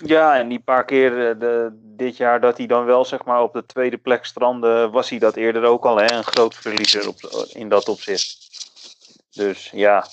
Ja, 0.05 0.39
en 0.39 0.49
die 0.49 0.61
paar 0.61 0.85
keer 0.85 1.29
eh, 1.29 1.41
de, 1.41 1.73
dit 1.97 2.17
jaar 2.17 2.41
dat 2.41 2.57
hij 2.57 2.67
dan 2.67 2.85
wel 2.85 3.05
zeg 3.05 3.25
maar 3.25 3.43
op 3.43 3.53
de 3.53 3.67
tweede 3.67 3.97
plek 3.97 4.25
strandde, 4.25 4.89
was 4.93 5.11
hij 5.11 5.19
dat 5.19 5.37
eerder 5.37 5.65
ook 5.65 5.85
al, 5.85 5.97
hè? 5.97 6.13
een 6.13 6.25
groot 6.25 6.55
verliezer 6.55 7.09
op, 7.09 7.47
in 7.53 7.69
dat 7.69 7.89
opzicht. 7.89 8.37
Dus 9.33 9.71
ja, 9.73 10.07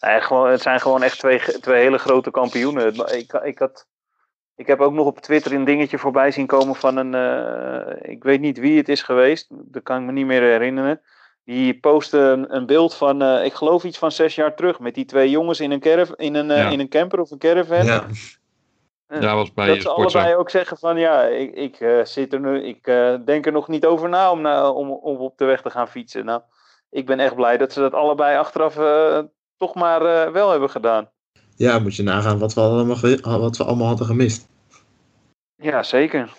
Nee, 0.00 0.20
gewoon, 0.20 0.48
het 0.50 0.62
zijn 0.62 0.80
gewoon 0.80 1.02
echt 1.02 1.18
twee, 1.18 1.38
twee 1.38 1.82
hele 1.82 1.98
grote 1.98 2.30
kampioenen. 2.30 2.94
Ik, 2.94 3.32
ik, 3.32 3.58
had, 3.58 3.86
ik 4.56 4.66
heb 4.66 4.80
ook 4.80 4.92
nog 4.92 5.06
op 5.06 5.18
Twitter 5.20 5.52
een 5.52 5.64
dingetje 5.64 5.98
voorbij 5.98 6.30
zien 6.30 6.46
komen 6.46 6.74
van 6.74 6.96
een, 6.96 7.14
eh, 7.14 8.10
ik 8.10 8.22
weet 8.22 8.40
niet 8.40 8.58
wie 8.58 8.76
het 8.76 8.88
is 8.88 9.02
geweest, 9.02 9.46
dat 9.50 9.82
kan 9.82 9.98
ik 10.00 10.06
me 10.06 10.12
niet 10.12 10.26
meer 10.26 10.42
herinneren. 10.42 11.00
Die 11.44 11.78
postte 11.80 12.18
een, 12.18 12.54
een 12.54 12.66
beeld 12.66 12.94
van, 12.94 13.22
eh, 13.22 13.44
ik 13.44 13.52
geloof 13.52 13.84
iets 13.84 13.98
van 13.98 14.12
zes 14.12 14.34
jaar 14.34 14.54
terug, 14.54 14.78
met 14.80 14.94
die 14.94 15.04
twee 15.04 15.30
jongens 15.30 15.60
in 15.60 15.70
een, 15.70 15.80
carav 15.80 16.10
in 16.16 16.34
een, 16.34 16.50
eh, 16.50 16.58
Ja. 16.58 16.68
in 16.68 16.80
een 16.80 16.88
camper 16.88 17.20
of 17.20 17.30
een 17.30 17.38
caravan. 17.38 17.84
Ja. 17.84 18.04
Ja, 19.20 19.34
was 19.34 19.52
bij 19.52 19.66
dat 19.66 19.82
ze 19.82 19.88
allebei 19.88 20.34
ook 20.34 20.50
zeggen 20.50 20.76
van 20.78 20.98
ja, 20.98 21.22
ik, 21.22 21.54
ik, 21.54 22.06
zit 22.06 22.32
er 22.32 22.40
nu, 22.40 22.62
ik 22.64 22.84
denk 23.24 23.46
er 23.46 23.52
nog 23.52 23.68
niet 23.68 23.86
over 23.86 24.08
na 24.08 24.30
om, 24.30 24.40
na- 24.40 24.70
om, 24.70 24.90
om 24.90 25.16
op 25.16 25.38
de 25.38 25.44
weg 25.44 25.62
te 25.62 25.70
gaan 25.70 25.88
fietsen. 25.88 26.24
Nou, 26.24 26.40
ik 26.90 27.06
ben 27.06 27.20
echt 27.20 27.34
blij 27.34 27.56
dat 27.56 27.72
ze 27.72 27.80
dat 27.80 27.94
allebei 27.94 28.38
achteraf 28.38 28.76
toch 29.58 29.74
maar 29.74 30.02
eh, 30.02 30.32
wel 30.32 30.50
hebben 30.50 30.70
gedaan. 30.70 31.08
Ja, 31.56 31.78
moet 31.78 31.96
je 31.96 32.02
nagaan 32.02 32.38
wat 32.38 32.54
we 32.54 32.60
allemaal, 32.60 33.00
wat 33.40 33.56
we 33.56 33.64
allemaal 33.64 33.86
hadden 33.86 34.06
gemist. 34.06 34.48
Ja, 35.56 35.82
zeker. 35.82 36.32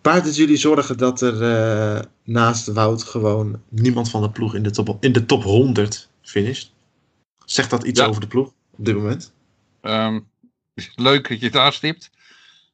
Baart 0.00 0.24
het 0.24 0.36
jullie 0.36 0.56
zorgen 0.56 0.98
dat 0.98 1.20
er 1.20 1.42
eh, 1.42 2.02
naast 2.24 2.66
Wout 2.72 3.02
gewoon 3.02 3.62
niemand 3.68 4.10
van 4.10 4.22
de 4.22 4.30
ploeg 4.30 4.54
in 4.54 4.62
de 4.62 4.70
top, 4.70 4.96
in 5.00 5.12
de 5.12 5.26
top 5.26 5.42
100 5.42 6.10
finisht? 6.22 6.72
Zegt 7.44 7.70
dat 7.70 7.84
iets 7.84 8.00
Ja. 8.00 8.06
over 8.06 8.20
de 8.20 8.26
ploeg 8.26 8.46
op 8.48 8.84
dit 8.84 8.94
moment? 8.94 9.32
Ehm, 9.80 10.20
leuk 10.96 11.28
dat 11.28 11.40
je 11.40 11.46
het 11.46 11.56
aanstipt. 11.56 12.10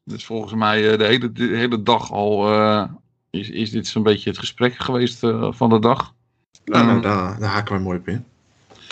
Dus 0.05 0.25
volgens 0.25 0.55
mij 0.55 0.91
eh, 0.93 0.99
de, 0.99 1.05
hele, 1.05 1.33
de 1.33 1.57
hele 1.57 1.83
dag 1.83 2.13
al 2.13 2.53
eh, 2.53 2.85
is, 3.31 3.51
is 3.51 3.71
dit 3.71 3.87
zo'n 3.87 4.03
beetje 4.03 4.31
het 4.31 4.39
gesprek 4.39 4.75
geweest 4.75 5.25
eh, 5.25 5.53
van 5.53 5.69
de 5.69 5.79
dag. 5.79 6.15
Nou, 6.65 6.85
nou, 6.85 6.97
Ehm, 6.97 7.03
daar, 7.03 7.39
daar 7.41 7.51
haken 7.51 7.77
we 7.77 7.83
mooi 7.83 7.99
op 7.99 8.09
in. 8.09 8.25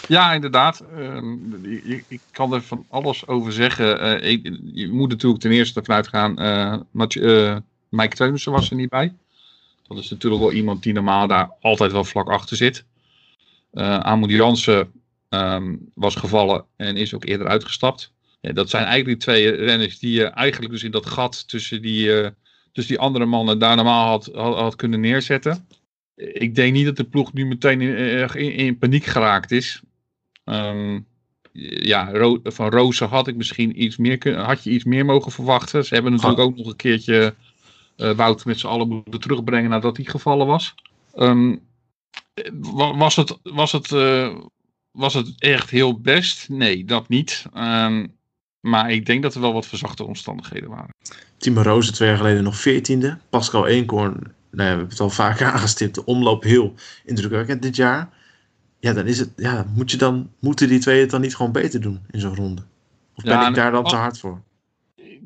Ja, 0.08 0.32
inderdaad. 0.32 0.84
Ehm, 0.96 1.64
ik, 2.08 2.20
kan 2.30 2.52
er 2.52 2.62
van 2.62 2.86
alles 2.88 3.26
over 3.26 3.52
zeggen. 3.52 4.00
Eh, 4.00 4.42
je 4.72 4.88
moet 4.92 5.08
natuurlijk 5.08 5.42
ten 5.42 5.50
eerste 5.50 5.82
vanuit 5.84 6.08
gaan. 6.08 6.38
eh 6.38 6.76
Mathieu- 6.90 7.46
eh, 7.46 7.56
Mike 7.88 8.16
Teunissen 8.16 8.52
was 8.52 8.70
er 8.70 8.76
niet 8.76 8.88
bij. 8.88 9.14
Dat 9.88 9.98
is 9.98 10.10
natuurlijk 10.10 10.42
wel 10.42 10.52
iemand 10.52 10.82
die 10.82 10.92
normaal 10.92 11.26
daar 11.26 11.50
altijd 11.60 11.92
wel 11.92 12.04
vlak 12.04 12.28
achter 12.28 12.56
zit. 12.56 12.84
Amoud 13.74 14.30
Jansen 14.30 14.92
ehm, 15.28 15.76
was 15.94 16.14
gevallen 16.14 16.64
en 16.76 16.96
is 16.96 17.14
ook 17.14 17.24
eerder 17.24 17.46
uitgestapt. 17.46 18.12
Dat 18.40 18.70
zijn 18.70 18.84
eigenlijk 18.84 19.20
twee 19.20 19.50
renners 19.50 19.98
die 19.98 20.12
je 20.12 20.24
eigenlijk 20.24 20.72
dus 20.72 20.82
in 20.82 20.90
dat 20.90 21.06
gat 21.06 21.48
tussen 21.48 21.82
die, 21.82 22.06
tussen 22.72 22.94
die 22.94 23.02
andere 23.02 23.24
mannen 23.24 23.58
daar 23.58 23.76
normaal 23.76 24.08
had, 24.08 24.30
had, 24.34 24.76
kunnen 24.76 25.00
neerzetten. 25.00 25.66
Ik 26.16 26.54
denk 26.54 26.72
niet 26.72 26.84
dat 26.84 26.96
de 26.96 27.04
ploeg 27.04 27.32
nu 27.32 27.46
meteen 27.46 27.80
in 28.36 28.78
paniek 28.78 29.04
geraakt 29.04 29.50
is. 29.50 29.82
Ehm, 30.46 31.00
ja, 31.82 32.10
Ro- 32.12 32.40
van 32.42 32.68
Rozen 32.70 33.08
had 33.08 33.26
ik 33.28 33.36
misschien 33.36 33.82
iets 33.82 33.96
meer 33.96 34.36
had 34.38 34.64
je 34.64 34.70
iets 34.70 34.84
meer 34.84 35.04
mogen 35.04 35.32
verwachten. 35.32 35.84
Ze 35.84 35.94
hebben 35.94 36.12
natuurlijk 36.12 36.40
ook 36.40 36.56
nog 36.56 36.66
een 36.66 36.76
keertje 36.76 37.34
Wout 37.96 38.44
met 38.44 38.58
z'n 38.58 38.66
allen 38.66 38.88
moeten 38.88 39.20
terugbrengen 39.20 39.70
nadat 39.70 39.96
hij 39.96 40.06
gevallen 40.06 40.46
was. 40.46 40.74
Ehm, 41.14 41.56
wa- 42.52 42.96
was, 42.96 43.16
het, 43.16 43.38
was, 43.42 43.72
het, 43.72 43.92
eh, 43.92 44.34
was 44.90 45.14
het 45.14 45.34
echt 45.38 45.70
heel 45.70 46.00
best? 46.00 46.48
Nee, 46.48 46.84
dat 46.84 47.08
niet. 47.08 47.46
Ehm, 47.54 48.06
maar 48.60 48.90
ik 48.92 49.06
denk 49.06 49.22
dat 49.22 49.34
er 49.34 49.40
wel 49.40 49.52
wat 49.52 49.66
verzachte 49.66 50.04
omstandigheden 50.04 50.68
waren. 50.70 50.94
Timo 51.36 51.62
Rozen 51.62 51.94
twee 51.94 52.08
jaar 52.08 52.16
geleden 52.18 52.42
nog 52.42 52.60
14e. 52.60 53.16
Pascal 53.30 53.66
Eenkorn, 53.66 54.12
nou 54.12 54.22
ja, 54.22 54.32
we 54.50 54.62
hebben 54.62 54.88
het 54.88 55.00
al 55.00 55.10
vaker 55.10 55.46
aangestipt. 55.52 55.94
De 55.94 56.04
omloop 56.04 56.42
heel 56.42 56.74
indrukwekkend 57.04 57.62
dit 57.62 57.76
jaar. 57.76 58.08
Ja, 58.86 58.92
dan 58.92 59.06
is 59.06 59.18
het, 59.18 59.30
ja, 59.36 59.66
moet 59.74 59.90
je 59.90 59.96
dan, 59.96 60.30
moeten 60.38 60.68
die 60.68 60.78
twee 60.78 61.00
het 61.00 61.10
dan 61.10 61.20
niet 61.20 61.36
gewoon 61.36 61.52
beter 61.52 61.80
doen 61.80 62.00
in 62.10 62.20
zo'n 62.20 62.34
ronde? 62.34 62.62
Of 63.14 63.24
ben 63.24 63.32
Ja, 63.32 63.48
ik 63.48 63.54
daar 63.54 63.70
dan 63.70 63.84
te 63.84 63.94
oh. 63.94 64.00
hard 64.00 64.18
voor? 64.18 64.42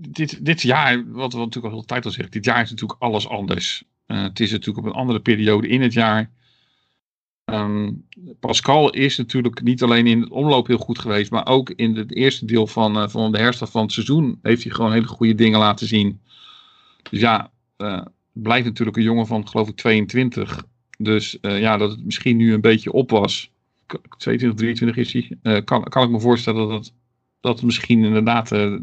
dit, 0.08 0.44
dit 0.44 0.62
jaar, 0.62 1.12
wat 1.12 1.32
we 1.32 1.38
natuurlijk 1.38 1.64
al 1.64 1.70
heel 1.70 1.80
de 1.80 1.86
tijd 1.86 2.04
al 2.04 2.10
zeggen, 2.10 2.32
dit 2.32 2.44
jaar 2.44 2.62
is 2.62 2.70
natuurlijk 2.70 3.02
alles 3.02 3.28
anders. 3.28 3.84
Eh, 4.06 4.22
het 4.22 4.40
is 4.40 4.50
natuurlijk 4.50 4.86
op 4.86 4.92
een 4.92 4.98
andere 4.98 5.20
periode 5.20 5.68
in 5.68 5.82
het 5.82 5.92
jaar. 5.92 6.30
Ehm, 7.44 7.92
Pascal 8.40 8.90
is 8.90 9.16
natuurlijk 9.16 9.62
niet 9.62 9.82
alleen 9.82 10.06
in 10.06 10.20
het 10.20 10.30
omloop 10.30 10.66
heel 10.66 10.78
goed 10.78 10.98
geweest, 10.98 11.30
maar 11.30 11.46
ook 11.46 11.70
in 11.70 11.96
het 11.96 12.14
eerste 12.14 12.44
deel 12.44 12.66
van, 12.66 12.96
eh, 12.96 13.08
van 13.08 13.32
de 13.32 13.38
herfst 13.38 13.68
van 13.68 13.82
het 13.82 13.92
seizoen 13.92 14.38
heeft 14.42 14.62
hij 14.62 14.72
gewoon 14.72 14.92
hele 14.92 15.06
goede 15.06 15.34
dingen 15.34 15.58
laten 15.58 15.86
zien. 15.86 16.20
Dus 17.10 17.20
ja, 17.20 17.50
eh, 17.76 18.02
blijft 18.32 18.66
natuurlijk 18.66 18.96
een 18.96 19.02
jongen 19.02 19.26
van 19.26 19.48
geloof 19.48 19.68
ik 19.68 19.76
22. 19.76 20.64
Dus 21.02 21.40
eh, 21.40 21.60
ja, 21.60 21.76
dat 21.76 21.90
het 21.90 22.04
misschien 22.04 22.36
nu 22.36 22.52
een 22.52 22.60
beetje 22.60 22.92
op 22.92 23.10
was. 23.10 23.50
K- 23.86 24.00
22, 24.18 24.58
23 24.58 24.96
is 24.96 25.12
hij. 25.12 25.38
Eh, 25.56 25.64
kan, 25.64 25.82
kan 25.84 26.02
ik 26.04 26.10
me 26.10 26.20
voorstellen 26.20 26.68
dat 26.68 26.78
het, 26.84 26.92
dat 27.40 27.54
het 27.56 27.64
misschien 27.64 28.04
inderdaad 28.04 28.52
eh, 28.52 28.74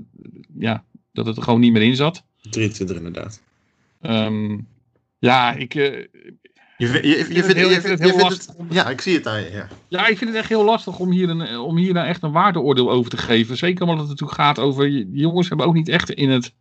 ja, 0.59 0.83
dat 1.13 1.25
het 1.25 1.37
er 1.37 1.43
gewoon 1.43 1.59
niet 1.59 1.71
meer 1.73 1.81
in 1.81 1.95
zat. 1.95 2.23
23 2.49 2.97
inderdaad. 2.97 3.41
Ehm, 4.01 4.57
ja, 5.19 5.53
ik, 5.53 5.75
eh, 5.75 5.83
Je, 6.77 6.87
vindt- 6.87 7.05
je, 7.07 7.09
je, 7.17 7.23
vind 7.23 7.35
het 7.35 7.45
vindt- 7.85 8.03
heel- 8.03 8.17
lastig 8.19 8.55
het- 8.57 8.65
Ja, 8.73 8.89
ik 8.89 9.01
zie 9.01 9.15
het 9.15 9.27
aan 9.27 9.41
je. 9.41 9.51
Ja. 9.51 9.67
ja, 9.87 10.07
ik 10.07 10.17
vind 10.17 10.29
het 10.29 10.39
echt 10.39 10.49
heel 10.49 10.63
lastig 10.63 10.99
om 10.99 11.11
hier, 11.11 11.29
een, 11.29 11.57
om 11.59 11.77
hier 11.77 11.93
nou 11.93 12.07
echt 12.07 12.23
een 12.23 12.31
waardeoordeel 12.31 12.91
over 12.91 13.09
te 13.11 13.17
geven. 13.17 13.57
Zeker 13.57 13.81
omdat 13.83 13.99
het 13.99 14.07
natuurlijk 14.07 14.39
gaat 14.39 14.59
over. 14.59 14.89
Die 14.89 15.07
jongens 15.11 15.47
hebben 15.47 15.65
ook 15.65 15.73
niet 15.73 15.89
echt 15.89 16.09
in 16.11 16.29
het, 16.29 16.53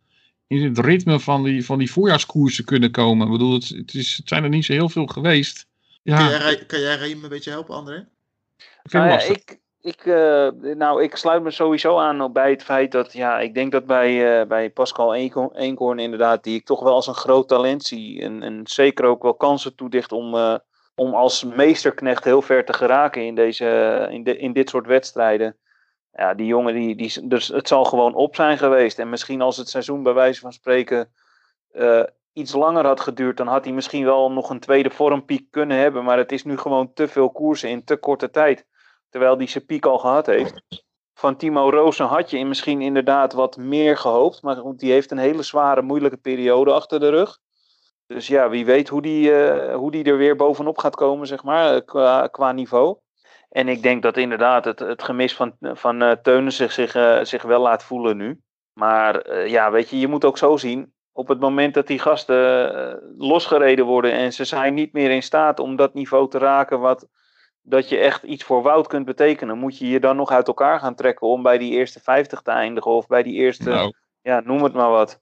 in 0.47 0.63
het 0.63 0.79
ritme 0.79 1.19
van 1.19 1.43
die, 1.43 1.65
van 1.65 1.77
die 1.77 1.91
voorjaarskoersen 1.91 2.65
kunnen 2.65 2.91
komen. 2.91 3.25
Ik 3.25 3.31
bedoel, 3.31 3.53
het, 3.53 3.69
het, 3.69 3.93
is, 3.93 4.17
het 4.17 4.27
zijn 4.27 4.43
er 4.43 4.49
niet 4.49 4.65
zo 4.65 4.73
heel 4.73 4.89
veel 4.89 5.05
geweest. 5.05 5.67
Ja, 6.03 6.17
Kan, 6.17 6.29
jij, 6.29 6.65
kan 6.65 6.79
jij 6.79 7.11
een 7.11 7.29
beetje 7.29 7.49
helpen, 7.51 7.75
André? 7.75 8.07
ik 8.57 8.89
vind 8.89 9.03
Nou 9.03 9.19
het 9.19 9.29
ik, 9.29 9.59
ik, 9.81 10.05
eh, 10.05 10.47
nou, 10.75 11.03
ik 11.03 11.15
sluit 11.15 11.43
me 11.43 11.51
sowieso 11.51 11.97
aan 11.97 12.21
op 12.21 12.33
bij 12.33 12.49
het 12.49 12.63
feit 12.63 12.91
dat, 12.91 13.13
ja, 13.13 13.39
ik 13.39 13.53
denk 13.53 13.71
dat 13.71 13.85
bij, 13.85 14.39
eh, 14.41 14.47
bij 14.47 14.69
Pascal 14.69 15.15
Eenko- 15.15 15.51
Eenkorn 15.55 15.99
inderdaad, 15.99 16.43
die 16.43 16.55
ik 16.55 16.65
toch 16.65 16.83
wel 16.83 16.93
als 16.93 17.07
een 17.07 17.13
groot 17.13 17.47
talent 17.47 17.83
zie. 17.83 18.21
En, 18.21 18.43
en 18.43 18.61
zeker 18.63 19.05
ook 19.05 19.21
wel 19.21 19.33
kansen 19.33 19.75
toedicht 19.75 20.11
om, 20.11 20.35
eh, 20.35 20.55
om 20.95 21.13
als 21.13 21.43
meesterknecht 21.43 22.23
heel 22.23 22.41
ver 22.41 22.65
te 22.65 22.73
geraken 22.73 23.25
in, 23.25 23.35
deze, 23.35 24.07
in, 24.11 24.23
de, 24.23 24.37
in 24.37 24.53
dit 24.53 24.69
soort 24.69 24.85
wedstrijden. 24.87 25.55
Ja, 26.17 26.33
die 26.33 26.45
jongen, 26.45 26.73
die, 26.73 26.95
die, 26.95 27.27
dus 27.27 27.47
het 27.47 27.67
zal 27.67 27.85
gewoon 27.85 28.13
op 28.13 28.35
zijn 28.35 28.57
geweest. 28.57 28.99
En 28.99 29.09
misschien 29.09 29.41
als 29.41 29.57
het 29.57 29.69
seizoen 29.69 30.03
bij 30.03 30.13
wijze 30.13 30.39
van 30.39 30.53
spreken 30.53 31.11
eh, 31.71 32.03
iets 32.33 32.53
langer 32.53 32.85
had 32.85 32.99
geduurd, 32.99 33.37
dan 33.37 33.47
had 33.47 33.63
hij 33.63 33.73
misschien 33.73 34.05
wel 34.05 34.31
nog 34.31 34.49
een 34.49 34.59
tweede 34.59 34.89
vormpiek 34.89 35.51
kunnen 35.51 35.77
hebben. 35.77 36.03
Maar 36.03 36.17
het 36.17 36.31
is 36.31 36.43
nu 36.43 36.57
gewoon 36.57 36.93
te 36.93 37.07
veel 37.07 37.29
koersen 37.29 37.69
in 37.69 37.83
te 37.83 37.97
korte 37.97 38.29
tijd. 38.29 38.65
Terwijl 39.09 39.37
die 39.37 39.49
zijn 39.49 39.65
piek 39.65 39.85
al 39.85 39.97
gehad 39.97 40.25
heeft. 40.25 40.61
Van 41.13 41.37
Timo 41.37 41.69
Roosen 41.69 42.05
had 42.05 42.29
je 42.29 42.45
misschien 42.45 42.81
inderdaad 42.81 43.33
wat 43.33 43.57
meer 43.57 43.97
gehoopt. 43.97 44.41
Maar 44.41 44.61
die 44.75 44.91
heeft 44.91 45.11
een 45.11 45.17
hele 45.17 45.43
zware, 45.43 45.81
moeilijke 45.81 46.17
periode 46.17 46.71
achter 46.71 46.99
de 46.99 47.09
rug. 47.09 47.39
Dus 48.07 48.27
ja, 48.27 48.49
wie 48.49 48.65
weet 48.65 48.89
hoe 48.89 49.01
die, 49.01 49.33
eh, 49.33 49.75
hoe 49.75 49.91
die 49.91 50.03
er 50.03 50.17
weer 50.17 50.35
bovenop 50.35 50.77
gaat 50.77 50.95
komen, 50.95 51.27
zeg 51.27 51.43
maar, 51.43 51.81
eh, 51.81 52.23
qua 52.31 52.51
niveau. 52.51 52.97
En 53.49 53.67
ik 53.67 53.81
denk 53.81 54.01
dat 54.01 54.17
inderdaad 54.17 54.65
het, 54.65 54.79
het 54.79 55.03
gemis 55.03 55.35
van, 55.35 55.55
van 55.59 56.01
eh 56.01 56.11
Teunen 56.11 56.51
zich, 56.51 56.71
zich, 56.71 56.95
eh, 56.95 57.23
zich 57.23 57.43
wel 57.43 57.61
laat 57.61 57.83
voelen 57.83 58.17
nu. 58.17 58.41
Maar 58.73 59.21
eh, 59.21 59.47
ja, 59.47 59.71
weet 59.71 59.89
je, 59.89 59.99
je 59.99 60.07
moet 60.07 60.25
ook 60.25 60.37
zo 60.37 60.57
zien. 60.57 60.93
Op 61.11 61.27
het 61.27 61.39
moment 61.39 61.73
dat 61.73 61.87
die 61.87 61.99
gasten 61.99 63.15
losgereden 63.17 63.85
worden 63.85 64.11
en 64.11 64.33
ze 64.33 64.43
zijn 64.43 64.73
niet 64.73 64.93
meer 64.93 65.11
in 65.11 65.23
staat 65.23 65.59
om 65.59 65.75
dat 65.75 65.93
niveau 65.93 66.29
te 66.29 66.37
raken 66.37 66.79
wat, 66.79 67.07
dat 67.61 67.89
je 67.89 67.97
echt 67.97 68.23
iets 68.23 68.43
voor 68.43 68.61
Wout 68.61 68.87
kunt 68.87 69.05
betekenen, 69.05 69.57
moet 69.57 69.77
je 69.77 69.89
je 69.89 69.99
dan 69.99 70.15
nog 70.15 70.31
uit 70.31 70.47
elkaar 70.47 70.79
gaan 70.79 70.95
trekken 70.95 71.27
om 71.27 71.43
bij 71.43 71.57
die 71.57 71.71
eerste 71.71 71.99
50 71.99 72.41
te 72.41 72.51
eindigen 72.51 72.91
of 72.91 73.07
bij 73.07 73.23
die 73.23 73.33
eerste, 73.33 73.69
Nou, 73.69 73.93
ja, 74.21 74.39
noem 74.39 74.63
het 74.63 74.73
maar 74.73 74.89
wat. 74.89 75.21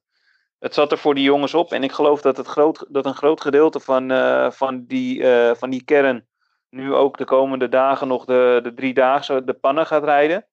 Het 0.59 0.73
zat 0.73 0.91
er 0.91 0.97
voor 0.97 1.15
die 1.15 1.23
jongens 1.23 1.53
op 1.53 1.71
en 1.71 1.83
ik 1.83 1.91
geloof 1.91 2.21
dat, 2.21 2.37
het 2.37 2.47
groot, 2.47 2.85
dat 2.89 3.05
een 3.05 3.15
groot 3.15 3.41
gedeelte 3.41 3.79
van, 3.79 4.11
van, 4.51 4.85
die, 4.85 5.25
van 5.55 5.69
die 5.69 5.83
kern 5.83 6.27
nu 6.69 6.93
ook 6.93 7.17
de 7.17 7.25
komende 7.25 7.69
dagen 7.69 8.07
nog 8.07 8.25
de, 8.25 8.59
de 8.63 8.73
driedaagse 8.73 9.43
de 9.45 9.53
pannen 9.53 9.85
gaat 9.85 10.03
rijden. 10.03 10.45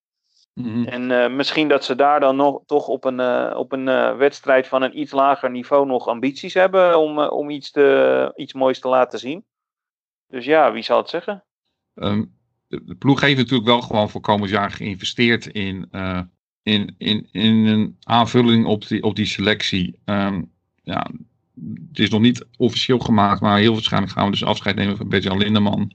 mhm. 0.55 0.85
En 0.85 1.11
eh, 1.11 1.31
misschien 1.31 1.69
dat 1.69 1.85
ze 1.85 1.95
daar 1.95 2.21
dan 2.21 2.37
nog 2.37 2.63
toch 2.67 2.89
op 2.89 3.05
een, 3.05 3.21
eh, 3.21 3.57
op 3.57 3.73
een 3.73 3.89
eh, 3.89 4.17
wedstrijd 4.17 4.67
van 4.67 4.83
een 4.83 4.99
iets 4.99 5.13
lager 5.13 5.51
niveau 5.51 5.87
nog 5.87 6.07
ambities 6.07 6.55
hebben 6.55 6.99
om, 6.99 7.19
om 7.19 7.51
iets, 7.51 7.71
te, 7.71 8.33
iets 8.37 8.53
moois 8.53 8.81
te 8.81 8.89
laten 8.89 9.19
zien. 9.19 9.45
Dus 10.29 10.45
ja, 10.45 10.73
wie 10.73 10.83
zal 10.83 10.99
het 10.99 11.09
zeggen? 11.09 11.45
Ehm, 11.95 12.25
de, 12.67 12.85
de 12.85 12.95
ploeg 12.95 13.21
heeft 13.21 13.39
natuurlijk 13.39 13.69
wel 13.69 13.81
gewoon 13.81 14.11
voor 14.11 14.21
komend 14.21 14.51
jaar 14.51 14.71
geïnvesteerd 14.71 15.47
in, 15.47 15.89
in, 16.63 16.95
in, 16.99 17.29
in 17.33 17.67
een 17.67 17.97
aanvulling 18.03 18.67
op 18.67 18.89
die, 18.89 19.03
op 19.03 19.17
die 19.17 19.27
selectie. 19.27 20.01
Ehm, 20.05 20.43
ja, 20.83 21.07
het 21.89 21.99
is 21.99 22.11
nog 22.11 22.21
niet 22.21 22.47
officieel 22.57 22.99
gemaakt, 22.99 23.41
maar 23.41 23.59
heel 23.59 23.73
waarschijnlijk 23.73 24.13
gaan 24.13 24.25
we 24.25 24.31
dus 24.31 24.45
afscheid 24.45 24.77
nemen 24.77 24.97
van 24.97 25.09
Bertjan 25.09 25.39
Lindeman 25.39 25.93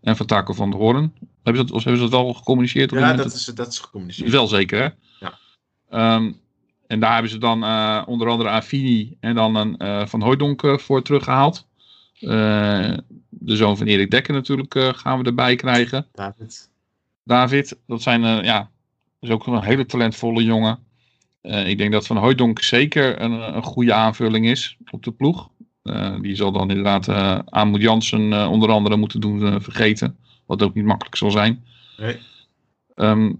en 0.00 0.16
van 0.16 0.26
Taco 0.26 0.52
van 0.52 0.70
der 0.70 0.78
Hoorn. 0.78 1.12
Hebben 1.42 1.66
ze 1.66 1.72
dat, 1.72 1.84
hebben 1.84 2.02
ze 2.02 2.08
dat 2.08 2.20
al 2.20 2.34
gecommuniceerd? 2.34 2.90
Ja, 2.90 3.12
dat 3.12 3.34
is, 3.34 3.44
dat 3.44 3.68
is 3.68 3.78
gecommuniceerd. 3.78 4.30
Wel 4.30 4.46
zeker, 4.46 4.78
hè? 4.78 4.88
Ja. 5.26 5.38
Ehm, 5.88 6.32
en 6.86 7.00
daar 7.00 7.12
hebben 7.12 7.30
ze 7.30 7.38
dan 7.38 7.64
eh, 7.64 8.02
onder 8.06 8.28
andere 8.28 8.48
Affini 8.48 9.16
en 9.20 9.34
dan 9.34 9.54
een 9.54 9.76
eh, 9.76 10.06
Van 10.06 10.22
Hooijdonk 10.22 10.62
eh, 10.62 10.78
voor 10.78 11.02
teruggehaald. 11.02 11.66
Eh, 12.20 12.96
de 13.28 13.56
zoon 13.56 13.76
van 13.76 13.86
Erik 13.86 14.10
Dekker 14.10 14.34
natuurlijk 14.34 14.74
gaan 14.96 15.18
we 15.18 15.24
erbij 15.24 15.56
krijgen. 15.56 16.06
David. 16.12 16.70
David, 17.24 17.78
dat 17.86 18.02
zijn, 18.02 18.22
ja, 18.22 18.58
dat 19.20 19.30
is 19.30 19.30
ook 19.30 19.46
een 19.46 19.62
hele 19.62 19.86
talentvolle 19.86 20.44
jongen. 20.44 20.78
Eh, 21.40 21.68
ik 21.68 21.78
denk 21.78 21.92
dat 21.92 22.06
Van 22.06 22.16
Hooijdonk 22.16 22.62
zeker 22.62 23.20
een, 23.20 23.32
een 23.56 23.62
goede 23.62 23.92
aanvulling 23.92 24.46
is 24.46 24.76
op 24.90 25.02
de 25.04 25.12
ploeg. 25.12 25.50
Eh, 25.82 26.20
die 26.20 26.34
zal 26.34 26.52
dan 26.52 26.68
inderdaad 26.68 27.08
uh, 27.08 27.38
Amoed 27.44 27.80
Jansen 27.82 28.32
eh, 28.32 28.50
onder 28.50 28.70
andere 28.70 28.96
moeten 28.96 29.20
doen 29.20 29.46
eh, 29.46 29.54
vergeten. 29.58 30.16
Wat 30.46 30.62
ook 30.62 30.74
niet 30.74 30.84
makkelijk 30.84 31.16
zal 31.16 31.30
zijn. 31.30 31.64
Nee. 31.96 32.16
Ehm, 32.94 33.32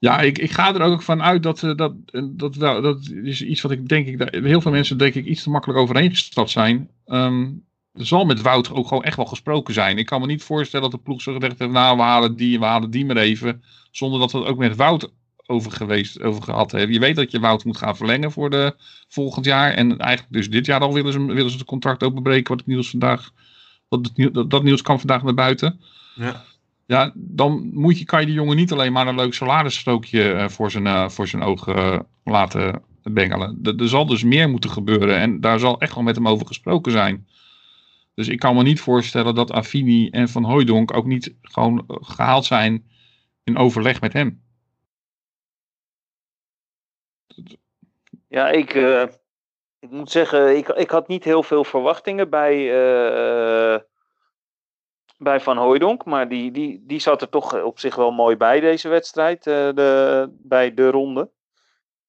Ja, 0.00 0.20
ik, 0.20 0.38
ik 0.38 0.50
ga 0.50 0.74
er 0.74 0.80
ook 0.80 1.02
van 1.02 1.22
uit 1.22 1.42
dat, 1.42 1.62
eh, 1.62 1.74
dat, 1.76 1.94
eh, 2.06 2.22
dat, 2.30 2.56
wel, 2.56 2.82
dat 2.82 3.10
is 3.22 3.42
iets 3.42 3.60
wat 3.60 3.70
ik 3.70 3.88
denk 3.88 4.06
ik, 4.06 4.34
heel 4.44 4.60
veel 4.60 4.70
mensen 4.70 4.98
denk 4.98 5.14
ik 5.14 5.24
iets 5.26 5.42
te 5.42 5.50
makkelijk 5.50 5.78
overheen 5.80 6.10
gestapt 6.10 6.50
zijn. 6.50 6.90
Ehm, 7.04 7.42
er 7.92 8.06
zal 8.06 8.24
met 8.24 8.40
Wout 8.42 8.70
ook 8.72 8.88
gewoon 8.88 9.04
echt 9.04 9.16
wel 9.16 9.26
gesproken 9.26 9.74
zijn. 9.74 9.98
Ik 9.98 10.06
kan 10.06 10.20
me 10.20 10.26
niet 10.26 10.42
voorstellen 10.42 10.90
dat 10.90 10.98
de 10.98 11.04
ploeg 11.04 11.22
zo 11.22 11.34
gezegd 11.34 11.58
heeft, 11.58 11.72
nou 11.72 11.96
we 11.96 12.02
halen 12.02 12.36
die, 12.36 12.58
we 12.58 12.64
halen 12.64 12.90
die 12.90 13.04
maar 13.06 13.16
even. 13.16 13.62
Zonder 13.90 14.20
dat 14.20 14.32
we 14.32 14.38
het 14.38 14.46
ook 14.48 14.58
met 14.58 14.76
Wout 14.76 15.12
over, 15.48 15.72
geweest, 15.72 16.22
over 16.22 16.42
gehad 16.42 16.70
hebben. 16.70 16.92
Je 16.92 17.00
weet 17.00 17.16
dat 17.16 17.30
je 17.30 17.40
Wout 17.40 17.64
moet 17.64 17.76
gaan 17.76 17.96
verlengen 17.96 18.32
voor 18.32 18.50
de 18.50 18.74
volgend 19.08 19.44
jaar. 19.44 19.72
En 19.72 19.98
eigenlijk 19.98 20.32
dus 20.32 20.50
dit 20.50 20.66
jaar 20.66 20.80
al 20.80 20.94
willen 20.94 21.12
ze, 21.12 21.24
willen 21.24 21.50
ze 21.50 21.56
het 21.56 21.66
contract 21.66 22.02
openbreken. 22.02 22.48
Wat 22.48 22.58
het 22.58 22.66
nieuws 22.66 22.90
vandaag, 22.90 23.30
wat 23.88 24.10
het 24.14 24.34
dat, 24.34 24.50
dat 24.50 24.62
nieuws 24.62 24.82
kwam 24.82 24.98
vandaag 24.98 25.22
naar 25.22 25.34
buiten. 25.34 25.80
Ja. 26.14 26.44
Ja, 26.86 27.12
dan 27.14 27.70
moet 27.72 27.98
je, 27.98 28.04
kan 28.04 28.20
je 28.20 28.26
die 28.26 28.34
jongen 28.34 28.56
niet 28.56 28.72
alleen 28.72 28.92
maar 28.92 29.06
een 29.06 29.14
leuk 29.14 29.34
salarisstrookje 29.34 30.32
eh, 30.32 30.48
voor, 30.48 30.70
zijn, 30.70 30.86
eh, 30.86 31.08
voor 31.08 31.28
zijn 31.28 31.42
ogen 31.42 31.76
eh, 31.76 31.98
laten 32.24 32.82
bengelen. 33.02 33.58
Er, 33.62 33.76
er 33.76 33.88
zal 33.88 34.06
dus 34.06 34.24
meer 34.24 34.48
moeten 34.48 34.70
gebeuren 34.70 35.18
en 35.18 35.40
daar 35.40 35.58
zal 35.58 35.80
echt 35.80 35.94
wel 35.94 36.02
met 36.02 36.16
hem 36.16 36.28
over 36.28 36.46
gesproken 36.46 36.92
zijn. 36.92 37.26
Dus 38.18 38.28
ik 38.28 38.38
kan 38.38 38.56
me 38.56 38.62
niet 38.62 38.80
voorstellen 38.80 39.34
dat 39.34 39.50
Affini 39.50 40.08
en 40.08 40.28
Van 40.28 40.44
Hooijdonk 40.44 40.96
ook 40.96 41.06
niet 41.06 41.34
gewoon 41.42 41.84
eh, 41.88 41.96
gehaald 42.00 42.44
zijn 42.44 42.84
in 43.44 43.56
overleg 43.56 44.00
met 44.00 44.12
hem. 44.12 44.40
Ja, 48.28 48.48
ik, 48.48 48.74
eh, 48.74 49.02
ik 49.78 49.90
moet 49.90 50.10
zeggen, 50.10 50.56
ik, 50.56 50.68
ik 50.68 50.90
had 50.90 51.08
niet 51.08 51.24
heel 51.24 51.42
veel 51.42 51.64
verwachtingen 51.64 52.30
bij, 52.30 52.54
eh, 52.54 53.80
bij 55.16 55.40
Van 55.40 55.56
Hooijdonk. 55.56 56.04
Maar 56.04 56.28
die, 56.28 56.50
die, 56.50 56.84
die 56.86 57.00
zat 57.00 57.22
er 57.22 57.28
toch 57.28 57.62
op 57.62 57.78
zich 57.78 57.94
wel 57.94 58.10
mooi 58.10 58.36
bij 58.36 58.60
deze 58.60 58.88
wedstrijd, 58.88 59.46
eh, 59.46 59.68
de, 59.74 60.28
bij 60.30 60.74
de 60.74 60.90
ronde. 60.90 61.30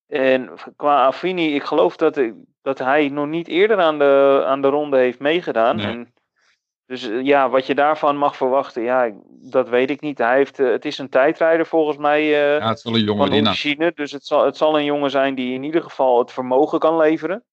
En 0.07 0.53
qua 0.75 1.05
Affini, 1.05 1.55
ik 1.55 1.63
geloof 1.63 1.95
dat, 1.95 2.21
dat 2.61 2.79
hij 2.79 3.09
nog 3.09 3.27
niet 3.27 3.47
eerder 3.47 3.79
aan 3.79 3.99
de, 3.99 4.43
aan 4.45 4.61
de 4.61 4.67
ronde 4.67 4.97
heeft 4.97 5.19
meegedaan. 5.19 5.75
Nee. 5.75 5.85
En 5.85 6.13
dus 6.89 7.09
eh, 7.09 7.21
ja, 7.21 7.49
wat 7.49 7.65
je 7.65 7.75
daarvan 7.75 8.17
mag 8.17 8.35
verwachten, 8.35 8.83
ja, 8.83 9.11
dat 9.29 9.69
weet 9.69 9.89
ik 9.89 10.01
niet. 10.01 10.17
Hij 10.17 10.35
heeft, 10.35 10.59
eh, 10.59 10.69
het 10.69 10.85
is 10.85 10.97
een 10.97 11.09
tijdrijder 11.09 11.65
volgens 11.65 11.97
mij. 11.97 12.23
Ja, 12.23 12.69
het 12.69 12.81
wel 12.81 12.95
een 12.95 13.03
jonge 13.03 13.19
van 13.19 13.29
winnaar. 13.29 13.51
origine. 13.51 13.91
Dus 13.95 14.11
het 14.11 14.25
zal, 14.25 14.45
het 14.45 14.57
zal 14.57 14.77
een 14.77 14.85
jongen 14.85 15.09
zijn 15.09 15.35
die 15.35 15.53
in 15.53 15.63
ieder 15.63 15.81
geval 15.81 16.19
het 16.19 16.31
vermogen 16.31 16.79
kan 16.79 16.97
leveren. 16.97 17.43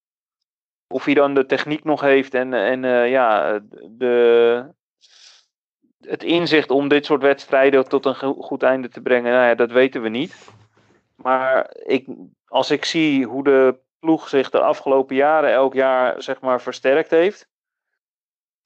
Of 0.88 1.04
hij 1.04 1.14
dan 1.14 1.34
de 1.34 1.46
techniek 1.46 1.84
nog 1.84 2.00
heeft 2.00 2.34
en, 2.34 2.54
en 2.54 3.08
ja, 3.08 3.60
de, 3.90 4.64
het 6.00 6.22
inzicht 6.22 6.70
om 6.70 6.88
dit 6.88 7.06
soort 7.06 7.22
wedstrijden 7.22 7.88
tot 7.88 8.06
een 8.06 8.14
go- 8.14 8.34
goed 8.40 8.62
einde 8.62 8.88
te 8.88 9.00
brengen, 9.00 9.32
nou 9.32 9.46
ja, 9.46 9.54
dat 9.54 9.70
weten 9.70 10.02
we 10.02 10.08
niet. 10.08 10.48
Maar 11.14 11.70
ik, 11.84 12.06
als 12.46 12.70
ik 12.70 12.84
zie 12.84 13.24
hoe 13.24 13.44
de 13.44 13.78
ploeg 13.98 14.28
zich 14.28 14.50
de 14.50 14.60
afgelopen 14.60 15.16
jaren 15.16 15.52
elk 15.52 15.74
jaar 15.74 16.22
zeg 16.22 16.40
maar, 16.40 16.60
versterkt 16.60 17.10
heeft, 17.10 17.48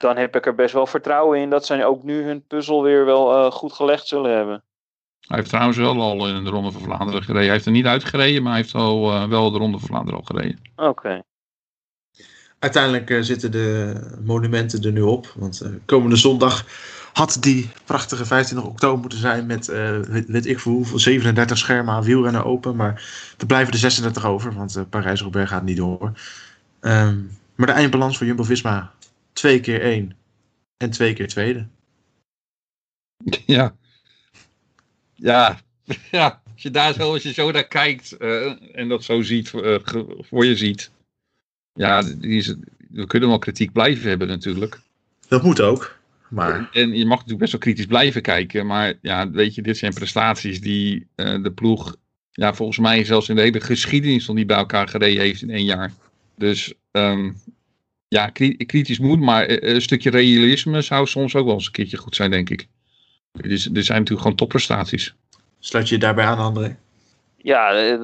dan 0.01 0.17
heb 0.17 0.37
ik 0.37 0.47
er 0.47 0.55
best 0.55 0.75
wel 0.75 0.87
vertrouwen 0.87 1.39
in 1.39 1.51
dat 1.51 1.67
zij 1.67 1.85
ook 1.85 2.03
nu 2.03 2.23
hun 2.23 2.47
puzzel 2.47 2.83
weer 2.83 3.05
wel 3.05 3.35
eh, 3.35 3.51
goed 3.51 3.73
gelegd 3.73 4.07
zullen 4.07 4.37
hebben. 4.37 4.63
Hij 5.21 5.37
heeft 5.37 5.49
trouwens 5.49 5.77
wel 5.77 6.01
al 6.01 6.29
in 6.29 6.45
de 6.45 6.51
Ronde 6.51 6.71
van 6.71 6.83
Vlaanderen 6.83 7.23
gereden. 7.23 7.43
Hij 7.43 7.53
heeft 7.53 7.67
er 7.67 7.73
niet 7.73 7.87
uitgereden, 7.87 8.43
maar 8.43 8.53
hij 8.53 8.61
heeft 8.61 8.75
al, 8.75 9.11
eh, 9.11 9.29
wel 9.29 9.51
de 9.51 9.59
Ronde 9.59 9.79
van 9.79 9.89
Vlaanderen 9.89 10.21
al 10.21 10.27
gereden. 10.27 10.61
Oké. 10.77 11.23
Uiteindelijk 12.61 13.11
eh, 13.11 13.21
zitten 13.21 13.51
de 13.51 13.95
monumenten 14.25 14.83
er 14.83 14.93
nu 14.93 15.01
op. 15.01 15.33
Want 15.37 15.61
eh, 15.61 15.71
komende 15.85 16.17
zondag 16.17 16.65
had 17.13 17.37
die 17.41 17.71
prachtige 17.85 18.27
25 18.27 18.71
oktober 18.71 19.01
moeten 19.01 19.19
zijn 19.19 19.47
met, 19.47 19.69
eh, 19.69 19.99
weet, 19.99 20.27
weet 20.27 20.47
ik 20.47 20.59
voor 20.59 20.73
hoeveel, 20.73 20.99
37 20.99 21.59
schermen 21.59 21.95
aan 21.95 22.03
wielrennen 22.03 22.45
open. 22.45 22.77
Maar 22.77 23.03
er 23.39 23.47
blijven 23.47 23.73
er 23.73 23.79
36 23.79 24.25
over, 24.25 24.55
want 24.55 24.77
eh 24.77 24.83
Parijs-Roubaix 24.91 25.51
gaat 25.51 25.63
niet 25.63 25.77
door. 25.77 26.13
Ehm, 26.81 27.19
maar 27.55 27.67
de 27.67 27.73
eindbalans 27.73 28.17
voor 28.17 28.27
Jumbo-Visma, 28.27 28.93
twee 29.41 29.61
keer 29.61 29.81
één 29.81 30.17
en 30.77 30.91
twee 30.91 31.13
keer 31.13 31.29
tweede. 31.29 31.67
Ja. 33.47 33.77
Ja. 35.15 35.61
Ja. 36.11 36.43
Als 36.53 36.63
je 36.63 36.71
daar 36.71 36.95
zo, 36.95 37.13
als 37.13 37.23
je 37.23 37.33
zo 37.33 37.51
naar 37.51 37.67
kijkt 37.67 38.13
eh, 38.13 38.77
en 38.77 38.89
dat 38.89 39.05
zo 39.05 39.23
ziet, 39.23 39.55
eh, 39.55 39.77
voor 40.19 40.45
je 40.45 40.57
ziet. 40.57 40.91
Ja, 41.73 42.03
die 42.03 42.37
is, 42.37 42.55
we 42.91 43.07
kunnen 43.07 43.29
wel 43.29 43.39
kritiek 43.39 43.73
blijven 43.73 44.09
hebben 44.09 44.29
natuurlijk. 44.29 44.81
Dat 45.29 45.43
moet 45.43 45.61
ook. 45.61 45.99
Maar 46.29 46.69
En 46.73 46.93
je 46.93 47.05
mag 47.05 47.17
natuurlijk 47.17 47.39
best 47.39 47.53
wel 47.53 47.61
kritisch 47.61 47.87
blijven 47.87 48.23
kijken. 48.23 48.67
Maar 48.67 48.95
ja, 49.03 49.31
weet 49.31 49.55
je, 49.55 49.63
dit 49.63 49.79
zijn 49.79 49.95
prestaties 49.95 50.61
die 50.61 51.07
eh, 51.15 51.43
de 51.43 51.53
ploeg, 51.53 51.97
ja, 52.31 52.55
volgens 52.55 52.79
mij 52.79 53.05
zelfs 53.05 53.29
in 53.29 53.35
de 53.35 53.43
hele 53.43 53.61
geschiedenis 53.61 54.27
nog 54.27 54.37
niet 54.37 54.47
bij 54.47 54.57
elkaar 54.57 54.89
gereden 54.89 55.23
heeft 55.23 55.43
in 55.43 55.51
één 55.51 55.65
jaar. 55.65 55.93
Dus 56.37 56.75
ehm, 56.91 57.31
ja, 58.11 58.27
kri- 58.31 58.57
kritisch 58.57 58.99
moet, 58.99 59.21
maar 59.21 59.47
eh, 59.47 59.75
een 59.75 59.83
stukje 59.83 60.11
realisme 60.11 60.81
zou 60.83 61.07
soms 61.07 61.35
ook 61.35 61.45
wel 61.45 61.55
eens 61.55 61.67
een 61.67 61.73
keertje 61.73 61.97
goed 61.97 62.17
zijn, 62.17 62.31
denk 62.31 62.51
ik. 62.51 62.67
Dus, 63.33 63.65
er 63.73 63.83
zijn 63.85 63.99
natuurlijk 63.99 64.21
gewoon 64.21 64.37
topprestaties. 64.37 65.15
sluit 65.59 65.89
je 65.89 65.95
je 65.95 66.01
daarbij 66.01 66.25
aan, 66.25 66.39
André? 66.39 66.77
Ja, 67.37 67.73
eh, 67.73 67.99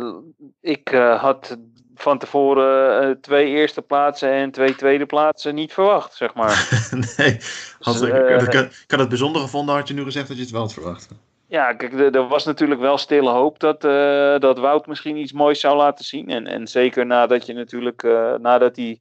ik 0.60 0.90
eh, 0.90 1.20
had 1.22 1.58
van 1.94 2.18
tevoren 2.18 3.02
eh, 3.02 3.10
twee 3.20 3.46
eerste 3.46 3.82
plaatsen 3.82 4.30
en 4.32 4.50
twee 4.50 4.74
tweede 4.74 5.06
plaatsen 5.06 5.54
niet 5.54 5.72
verwacht, 5.72 6.14
zeg 6.14 6.34
maar. 6.34 6.68
nee. 7.16 7.36
Had, 7.80 7.98
Dus, 7.98 8.08
ik, 8.08 8.14
eh, 8.14 8.42
ik, 8.42 8.52
had- 8.52 8.64
ik 8.64 8.90
had 8.90 9.00
het 9.00 9.08
bijzonder 9.08 9.42
gevonden, 9.42 9.74
had 9.74 9.88
je 9.88 9.94
nu 9.94 10.02
gezegd 10.04 10.28
dat 10.28 10.36
je 10.36 10.42
het 10.42 10.52
wel 10.52 10.60
had 10.60 10.72
verwacht. 10.72 11.08
ja, 11.48 11.72
kijk, 11.74 12.14
er 12.14 12.28
was 12.28 12.44
natuurlijk 12.44 12.80
wel 12.80 12.98
stille 12.98 13.30
hoop 13.30 13.58
dat, 13.60 13.84
eh, 13.84 14.38
dat 14.38 14.58
Wout 14.58 14.86
misschien 14.86 15.16
iets 15.16 15.32
moois 15.32 15.60
zou 15.60 15.76
laten 15.76 16.04
zien. 16.04 16.28
En, 16.28 16.46
en 16.46 16.66
zeker 16.66 17.06
nadat 17.06 17.46
je 17.46 17.52
natuurlijk, 17.52 18.02
eh, 18.02 18.34
nadat 18.34 18.76
hij 18.76 19.00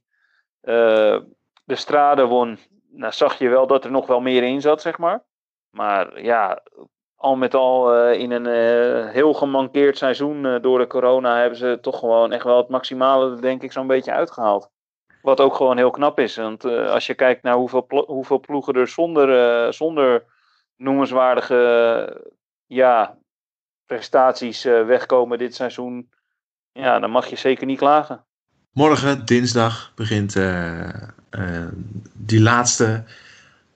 eh, 0.66 1.18
de 1.64 1.76
strade 1.76 2.24
won, 2.24 2.58
nou, 2.90 3.12
zag 3.12 3.38
je 3.38 3.48
wel 3.48 3.66
dat 3.66 3.84
er 3.84 3.90
nog 3.90 4.06
wel 4.06 4.20
meer 4.20 4.42
in 4.42 4.60
zat, 4.60 4.80
zeg 4.80 4.98
maar. 4.98 5.24
Maar 5.70 6.22
ja, 6.22 6.62
al 7.14 7.36
met 7.36 7.54
al 7.54 7.94
eh, 7.94 8.20
in 8.20 8.30
een 8.30 8.46
eh, 8.46 9.12
heel 9.12 9.34
gemankeerd 9.34 9.98
seizoen 9.98 10.60
door 10.60 10.78
de 10.78 10.86
corona 10.86 11.38
hebben 11.38 11.58
ze 11.58 11.78
toch 11.80 11.98
gewoon 11.98 12.32
echt 12.32 12.44
wel 12.44 12.56
het 12.56 12.68
maximale, 12.68 13.40
denk 13.40 13.62
ik, 13.62 13.72
zo'n 13.72 13.86
beetje 13.86 14.12
uitgehaald. 14.12 14.70
Wat 15.22 15.40
ook 15.40 15.54
gewoon 15.54 15.76
heel 15.76 15.90
knap 15.90 16.18
is. 16.18 16.36
Want 16.36 16.64
als 16.64 17.06
je 17.06 17.14
kijkt 17.14 17.42
naar 17.42 17.54
hoeveel, 17.54 17.86
hoeveel 18.06 18.40
ploegen 18.40 18.74
er 18.74 18.88
zonder, 18.88 19.72
zonder 19.72 20.24
noemenswaardige 20.76 22.22
ja, 22.66 23.18
prestaties 23.86 24.62
wegkomen 24.62 25.38
dit 25.38 25.54
seizoen. 25.54 26.10
Ja, 26.72 26.98
dan 26.98 27.10
mag 27.10 27.26
je 27.26 27.36
zeker 27.36 27.66
niet 27.66 27.78
klagen. 27.78 28.26
Morgen, 28.76 29.24
dinsdag, 29.24 29.92
begint 29.94 30.36
eh, 30.36 30.88
eh, 31.30 31.68
die 32.12 32.40
laatste, 32.40 33.04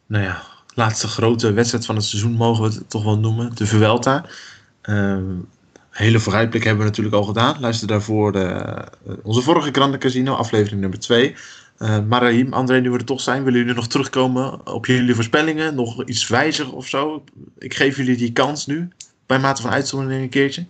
nou 0.06 0.24
ja, 0.24 0.42
laatste 0.74 1.06
grote 1.06 1.52
wedstrijd 1.52 1.86
van 1.86 1.94
het 1.94 2.04
seizoen, 2.04 2.32
mogen 2.32 2.62
we 2.62 2.68
het 2.68 2.90
toch 2.90 3.04
wel 3.04 3.18
noemen, 3.18 3.54
de 3.54 3.66
Vuelta. 3.66 4.24
Ehm, 4.82 5.24
hele 5.90 6.18
vooruitblik 6.18 6.64
hebben 6.64 6.82
we 6.82 6.88
natuurlijk 6.88 7.16
al 7.16 7.22
gedaan. 7.22 7.60
Luister 7.60 7.88
daarvoor 7.88 8.32
de, 8.32 8.44
eh, 8.44 9.14
onze 9.22 9.42
vorige 9.42 9.70
Grande 9.72 9.98
Casino, 9.98 10.34
aflevering 10.34 10.80
nummer 10.80 10.98
2. 10.98 11.34
Uh, 11.78 11.98
Marahim, 12.08 12.52
André, 12.52 12.80
nu 12.80 12.90
we 12.90 12.98
er 12.98 13.04
toch 13.04 13.20
zijn, 13.20 13.44
willen 13.44 13.58
jullie 13.58 13.74
nog 13.74 13.88
terugkomen 13.88 14.66
op 14.66 14.86
jullie 14.86 15.14
voorspellingen? 15.14 15.74
Nog 15.74 16.04
iets 16.04 16.28
wijzigen 16.28 16.72
of 16.72 16.88
zo? 16.88 17.24
Ik 17.58 17.74
geef 17.74 17.96
jullie 17.96 18.16
die 18.16 18.32
kans 18.32 18.66
nu, 18.66 18.88
bij 19.26 19.38
mate 19.38 19.62
van 19.62 19.70
uitzondering 19.70 20.22
een 20.22 20.28
keertje. 20.28 20.66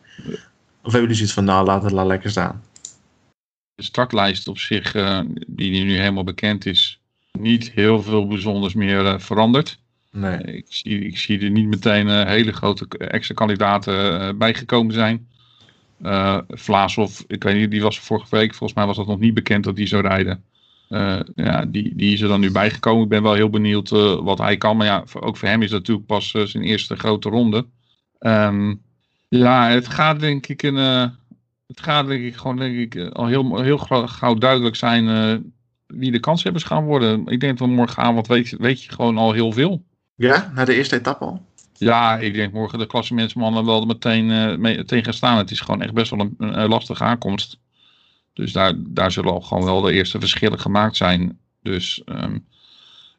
Of 0.83 0.93
hebben 0.93 1.01
jullie 1.01 1.14
zoiets 1.14 1.35
van, 1.35 1.45
nou, 1.45 1.66
laat 1.66 1.83
het 1.83 1.93
lekker 1.93 2.31
staan? 2.31 2.62
De 3.81 3.87
startlijst 3.87 4.49
op 4.49 4.59
zich, 4.59 4.95
eh, 4.95 5.21
die 5.47 5.85
nu 5.85 5.99
helemaal 5.99 6.25
bekend 6.25 6.66
is, 6.66 7.01
niet 7.33 7.71
heel 7.71 8.03
veel 8.03 8.27
bijzonders 8.27 8.75
meer 8.75 9.07
eh, 9.07 9.19
veranderd. 9.19 9.79
Nee. 10.11 10.38
Ik 10.38 10.66
zie, 10.69 11.05
ik 11.07 11.19
zie 11.19 11.40
er 11.40 11.51
niet 11.51 11.66
meteen 11.66 12.09
eh, 12.09 12.27
hele 12.27 12.53
grote 12.53 12.87
extra 12.99 13.35
kandidaten 13.35 14.21
eh, 14.21 14.35
bijgekomen 14.35 14.95
zijn. 14.95 15.29
Eh 16.03 16.38
Vlaashoff, 16.49 17.25
ik 17.27 17.43
weet 17.43 17.57
niet, 17.57 17.71
die 17.71 17.83
was 17.83 17.99
vorige 17.99 18.37
week, 18.37 18.55
volgens 18.55 18.79
mij 18.79 18.87
was 18.87 18.97
dat 18.97 19.07
nog 19.07 19.19
niet 19.19 19.35
bekend 19.35 19.64
dat 19.64 19.77
die 19.77 19.87
zou 19.87 20.03
rijden. 20.03 20.45
Eh, 20.88 21.21
ja, 21.35 21.64
die, 21.64 21.95
die 21.95 22.12
is 22.12 22.21
er 22.21 22.29
dan 22.29 22.40
nu 22.40 22.51
bijgekomen. 22.51 23.03
Ik 23.03 23.09
ben 23.09 23.23
wel 23.23 23.35
heel 23.35 23.51
benieuwd 23.51 23.93
eh, 23.93 24.21
wat 24.23 24.38
hij 24.38 24.57
kan. 24.57 24.77
Maar 24.77 24.87
ja, 24.87 25.05
ook 25.21 25.37
voor 25.37 25.49
hem 25.49 25.62
is 25.62 25.71
dat 25.71 25.79
natuurlijk 25.79 26.07
pas 26.07 26.35
eh, 26.35 26.43
zijn 26.43 26.62
eerste 26.62 26.97
grote 26.97 27.29
ronde. 27.29 27.66
Ehm, 28.19 28.75
ja, 29.29 29.69
het 29.69 29.88
gaat 29.88 30.21
denk 30.21 30.47
ik 30.47 30.62
een, 30.62 30.77
eh, 30.77 31.09
het 31.70 31.80
gaat 31.80 32.06
denk 32.06 32.24
ik 32.24 32.37
gewoon 32.37 32.56
denk 32.56 32.76
ik, 32.76 32.94
eh, 32.94 33.09
al 33.09 33.26
heel, 33.26 33.61
heel 33.61 33.78
gauw- 33.78 34.35
duidelijk 34.35 34.76
zijn 34.76 35.09
eh, 35.09 35.37
wie 35.87 36.11
de 36.11 36.20
kanshebbers 36.20 36.64
gaan 36.64 36.85
worden. 36.85 37.26
Ik 37.26 37.40
denk 37.40 37.59
dat 37.59 37.68
morgenavond 37.68 38.26
weet, 38.26 38.54
weet 38.59 38.83
je 38.83 38.92
gewoon 38.92 39.18
al 39.18 39.33
heel 39.33 39.52
veel. 39.52 39.85
Ja, 40.14 40.52
na 40.54 40.64
de 40.64 40.74
eerste 40.74 40.96
etappe 40.96 41.24
al? 41.24 41.46
Ja, 41.76 42.18
ik 42.18 42.35
denk 42.35 42.52
morgen 42.52 42.78
de 42.78 42.87
klassementsmannen 42.87 43.64
wel 43.64 43.87
meteen 43.87 44.30
eh, 44.30 44.56
mee, 44.56 44.85
tegen 44.85 45.04
gaan 45.04 45.12
staan. 45.12 45.38
Het 45.38 45.50
is 45.50 45.61
gewoon 45.61 45.83
echt 45.83 45.92
best 45.92 46.11
wel 46.11 46.20
een, 46.20 46.35
een 46.38 46.68
lastige 46.68 47.04
aankomst. 47.04 47.59
Dus 48.33 48.52
daar, 48.52 48.72
daar 48.76 49.12
zullen 49.12 49.33
al 49.33 49.40
gewoon 49.40 49.64
wel 49.64 49.80
de 49.80 49.92
eerste 49.92 50.18
verschillen 50.18 50.61
gemaakt 50.61 50.96
zijn. 50.96 51.38
Dus 51.62 52.02
ehm, 52.04 52.35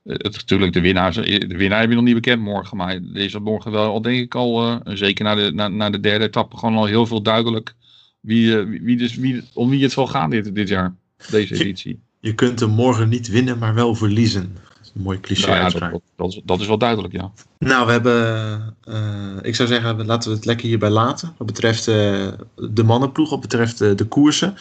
eh, 0.04 0.16
het, 0.18 0.34
natuurlijk, 0.34 0.74
de 0.74 0.82
winnaar, 0.82 1.14
de 1.14 1.58
winnaar 1.58 1.80
heb 1.80 1.90
je 1.90 1.96
nog 1.96 2.04
niet 2.04 2.14
bekend 2.14 2.42
morgen. 2.42 2.78
Maar 2.78 3.00
er 3.14 3.42
morgen 3.42 3.72
wel, 3.72 3.92
al 3.92 4.02
denk 4.02 4.20
ik 4.20 4.36
al, 4.36 4.80
zeker 4.84 5.26
na 5.26 5.36
de, 5.36 5.52
na, 5.54 5.68
na 5.68 5.90
de 5.90 6.00
derde 6.00 6.26
etappe, 6.26 6.58
gewoon 6.58 6.76
al 6.76 6.86
heel 6.86 7.06
veel 7.06 7.22
duidelijk 7.22 7.76
wie, 8.22 8.60
eh, 8.60 8.68
wie, 8.68 8.82
wie 8.82 8.98
dus, 8.98 9.16
wie, 9.16 9.44
om 9.54 9.70
wie 9.70 9.84
het 9.84 9.92
zal 9.92 10.08
gaan 10.08 10.30
dit, 10.30 10.56
dit 10.56 10.68
jaar. 10.68 10.96
Deze 11.30 11.54
editie. 11.60 12.00
Je 12.20 12.36
kunt 12.36 12.60
hem 12.60 12.70
morgen 12.70 13.10
niet 13.10 13.28
winnen, 13.28 13.58
maar 13.58 13.74
wel 13.74 13.96
verliezen. 13.96 14.54
Dat 14.54 14.80
is 14.82 14.92
een 14.96 15.02
mooi 15.02 15.20
cliché 15.20 15.42
Nou 15.42 15.54
ja, 15.54 15.64
dat, 15.64 15.74
uitspraak. 15.74 15.92
dat, 15.92 16.02
dat 16.16 16.28
is, 16.28 16.42
dat 16.46 16.60
is 16.60 16.68
wel 16.68 16.78
duidelijk, 16.78 17.14
ja. 17.14 17.32
Nou, 17.60 17.86
we 17.86 17.92
hebben, 17.92 18.76
eh, 18.84 19.38
ik 19.42 19.56
zou 19.56 19.68
zeggen, 19.68 20.06
laten 20.06 20.30
we 20.30 20.36
het 20.36 20.46
lekker 20.46 20.68
hierbij 20.68 20.90
laten. 20.90 21.34
Wat 21.38 21.48
betreft 21.48 21.88
eh, 21.88 22.28
de 22.56 22.84
mannenploeg, 22.84 23.30
wat 23.30 23.42
betreft 23.42 23.78
de 23.78 24.06
koersen. 24.10 24.56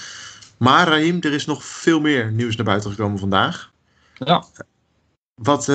Maar 0.57 0.88
Raheem, 0.88 1.16
er 1.20 1.33
is 1.33 1.46
nog 1.46 1.64
veel 1.64 2.01
meer 2.01 2.33
nieuws 2.33 2.57
naar 2.57 2.66
buiten 2.66 2.90
gekomen 2.90 3.18
vandaag. 3.18 3.73
Ja, 4.14 4.44
Wat, 5.35 5.66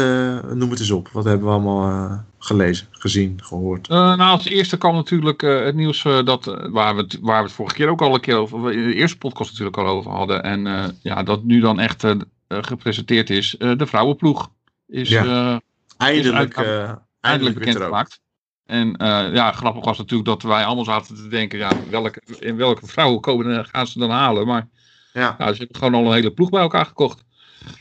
noem 0.53 0.69
het 0.69 0.79
eens 0.79 0.91
op. 0.91 1.09
Wat 1.09 1.23
hebben 1.23 1.47
we 1.47 1.53
allemaal 1.53 2.25
gelezen, 2.45 2.87
gezien, 2.91 3.39
gehoord? 3.43 3.87
Eh, 3.87 3.95
nou, 3.95 4.19
als 4.21 4.45
eerste 4.45 4.77
kwam 4.77 4.95
natuurlijk 4.95 5.43
eh, 5.43 5.63
het 5.63 5.75
nieuws 5.75 6.05
eh, 6.05 6.23
dat, 6.25 6.45
waar, 6.69 6.95
we 6.95 7.01
het, 7.01 7.17
waar 7.21 7.37
we 7.39 7.43
het 7.45 7.55
vorige 7.55 7.75
keer 7.75 7.87
ook 7.89 8.01
al 8.01 8.13
een 8.13 8.19
keer 8.19 8.35
over, 8.37 8.71
in 8.73 8.87
de 8.87 8.93
eerste 8.93 9.17
podcast 9.17 9.49
natuurlijk 9.49 9.77
al 9.77 9.85
over 9.87 10.11
hadden. 10.11 10.43
En 10.43 10.67
eh, 10.67 10.83
ja, 11.01 11.23
dat 11.23 11.43
nu 11.43 11.59
dan 11.59 11.79
echt 11.79 12.03
gepresenteerd 12.47 13.29
is. 13.29 13.57
Eh, 13.57 13.77
de 13.77 13.85
vrouwenploeg 13.85 14.49
is 14.87 15.09
Ja. 15.09 15.23
eh, 15.25 15.57
Eindelijk, 15.97 16.57
uit- 16.57 17.77
eh, 17.77 17.83
gemaakt. 17.85 18.21
En 18.65 18.95
eh, 18.97 19.33
ja, 19.33 19.51
grappig 19.51 19.85
was 19.85 19.97
natuurlijk 19.97 20.29
dat 20.29 20.41
wij 20.41 20.65
allemaal 20.65 20.83
zaten 20.85 21.15
te 21.15 21.27
denken, 21.27 21.59
ja, 21.59 21.71
welke, 21.89 22.21
in 22.39 22.55
welke 22.55 22.87
vrouwen 22.87 23.21
komen, 23.21 23.65
gaan 23.65 23.87
ze 23.87 23.99
dan 23.99 24.09
halen? 24.09 24.47
Maar 24.47 24.67
Ja, 25.13 25.35
ja, 25.37 25.51
ze 25.51 25.57
hebben 25.57 25.75
gewoon 25.77 25.93
al 25.93 26.05
een 26.05 26.13
hele 26.13 26.31
ploeg 26.31 26.49
bij 26.49 26.61
elkaar 26.61 26.85
gekocht. 26.85 27.23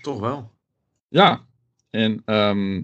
toch 0.03 0.21
wel. 0.21 0.51
Ja, 1.09 1.41
en 1.91 2.23
ehm, 2.25 2.81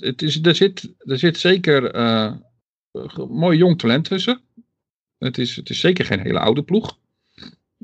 het, 0.00 0.22
is, 0.22 0.42
er, 0.42 0.54
zit, 0.54 0.94
er 0.98 1.18
zit 1.18 1.38
zeker 1.38 1.82
ge- 2.92 3.26
mooi 3.28 3.58
jong 3.58 3.78
talent 3.78 4.04
tussen. 4.04 4.40
Het 5.18 5.38
is, 5.38 5.56
het 5.56 5.70
is 5.70 5.80
zeker 5.80 6.04
geen 6.04 6.20
hele 6.20 6.38
oude 6.38 6.62
ploeg. 6.62 6.98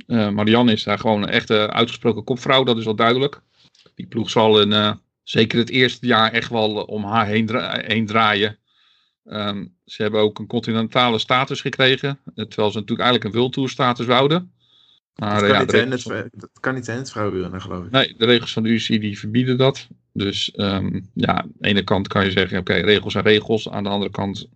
Eh 0.06 0.28
Marianne 0.30 0.72
is 0.72 0.82
daar 0.82 0.98
gewoon 0.98 1.22
een 1.22 1.28
echte 1.28 1.70
uitgesproken 1.70 2.24
kopvrouw, 2.24 2.64
dat 2.64 2.78
is 2.78 2.84
wel 2.84 2.94
duidelijk. 2.96 3.40
Die 3.94 4.06
ploeg 4.06 4.30
zal 4.30 4.60
in, 4.60 4.72
eh, 4.72 4.92
zeker 5.22 5.58
het 5.58 5.70
eerste 5.70 6.06
jaar 6.06 6.32
echt 6.32 6.50
wel 6.50 6.74
om 6.82 7.04
haar 7.04 7.26
heen, 7.26 7.46
dra- 7.46 7.80
heen 7.84 8.06
draaien. 8.06 8.58
Ehm, 9.24 9.66
ze 9.84 10.02
hebben 10.02 10.20
ook 10.20 10.38
een 10.38 10.46
continentale 10.46 11.18
status 11.18 11.60
gekregen, 11.60 12.18
terwijl 12.34 12.70
ze 12.70 12.78
natuurlijk 12.78 13.00
eigenlijk 13.08 13.24
een 13.24 13.40
World 13.40 13.52
Tour 13.52 13.68
status 13.68 14.06
wouden. 14.06 14.52
Maar, 15.14 15.30
Dat 15.40 15.40
kan, 15.40 15.48
ja, 15.50 15.64
regels- 15.84 16.04
dat 16.32 16.50
kan 16.60 16.74
niet 16.74 16.88
in 16.88 16.94
het 16.96 17.10
vrouwenwielrennen, 17.10 17.60
geloof 17.60 17.84
ik. 17.84 17.90
Nee, 17.90 18.14
de 18.16 18.24
regels 18.24 18.52
van 18.52 18.62
de 18.62 18.68
UCI 18.68 18.98
die 18.98 19.18
verbieden 19.18 19.56
dat. 19.56 19.88
Dus 20.12 20.50
ehm, 20.50 21.00
ja, 21.14 21.42
aan 21.42 21.52
de 21.58 21.68
ene 21.68 21.82
kant 21.82 22.08
kan 22.08 22.24
je 22.24 22.30
zeggen, 22.30 22.58
oké, 22.58 22.72
regels 22.74 23.12
zijn 23.12 23.24
regels. 23.24 23.68
Aan 23.68 23.82
de 23.82 23.88
andere 23.88 24.10
kant, 24.10 24.48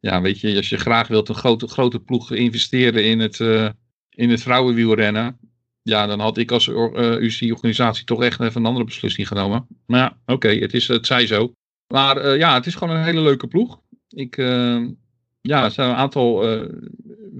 ja, 0.00 0.20
weet 0.20 0.40
je, 0.40 0.56
als 0.56 0.68
je 0.68 0.76
graag 0.76 1.08
wilt 1.08 1.28
een 1.28 1.34
grote, 1.34 1.68
grote 1.68 2.00
ploeg 2.00 2.32
investeren 2.32 3.04
in 3.04 3.20
het, 3.20 3.40
eh, 3.40 3.68
in 4.10 4.30
het 4.30 4.42
vrouwenwielrennen. 4.42 5.38
Ja, 5.82 6.06
dan 6.06 6.20
had 6.20 6.38
ik 6.38 6.50
als 6.50 6.68
eh, 6.68 7.20
UCI-organisatie 7.20 8.04
toch 8.04 8.22
echt 8.22 8.40
even 8.40 8.60
een 8.60 8.66
andere 8.66 8.84
beslissing 8.84 9.28
genomen. 9.28 9.66
Maar 9.86 10.00
ja, 10.00 10.18
oké, 10.34 10.48
het, 10.48 10.74
is 10.74 10.88
het 10.88 11.06
zij 11.06 11.26
zo. 11.26 11.52
Maar 11.86 12.16
eh, 12.16 12.38
ja, 12.38 12.54
het 12.54 12.66
is 12.66 12.74
gewoon 12.74 12.96
een 12.96 13.04
hele 13.04 13.20
leuke 13.20 13.46
ploeg. 13.46 13.80
Ik, 14.08 14.36
eh, 14.36 14.82
ja, 15.40 15.64
er 15.64 15.70
zijn 15.70 15.90
een 15.90 15.96
aantal 15.96 16.44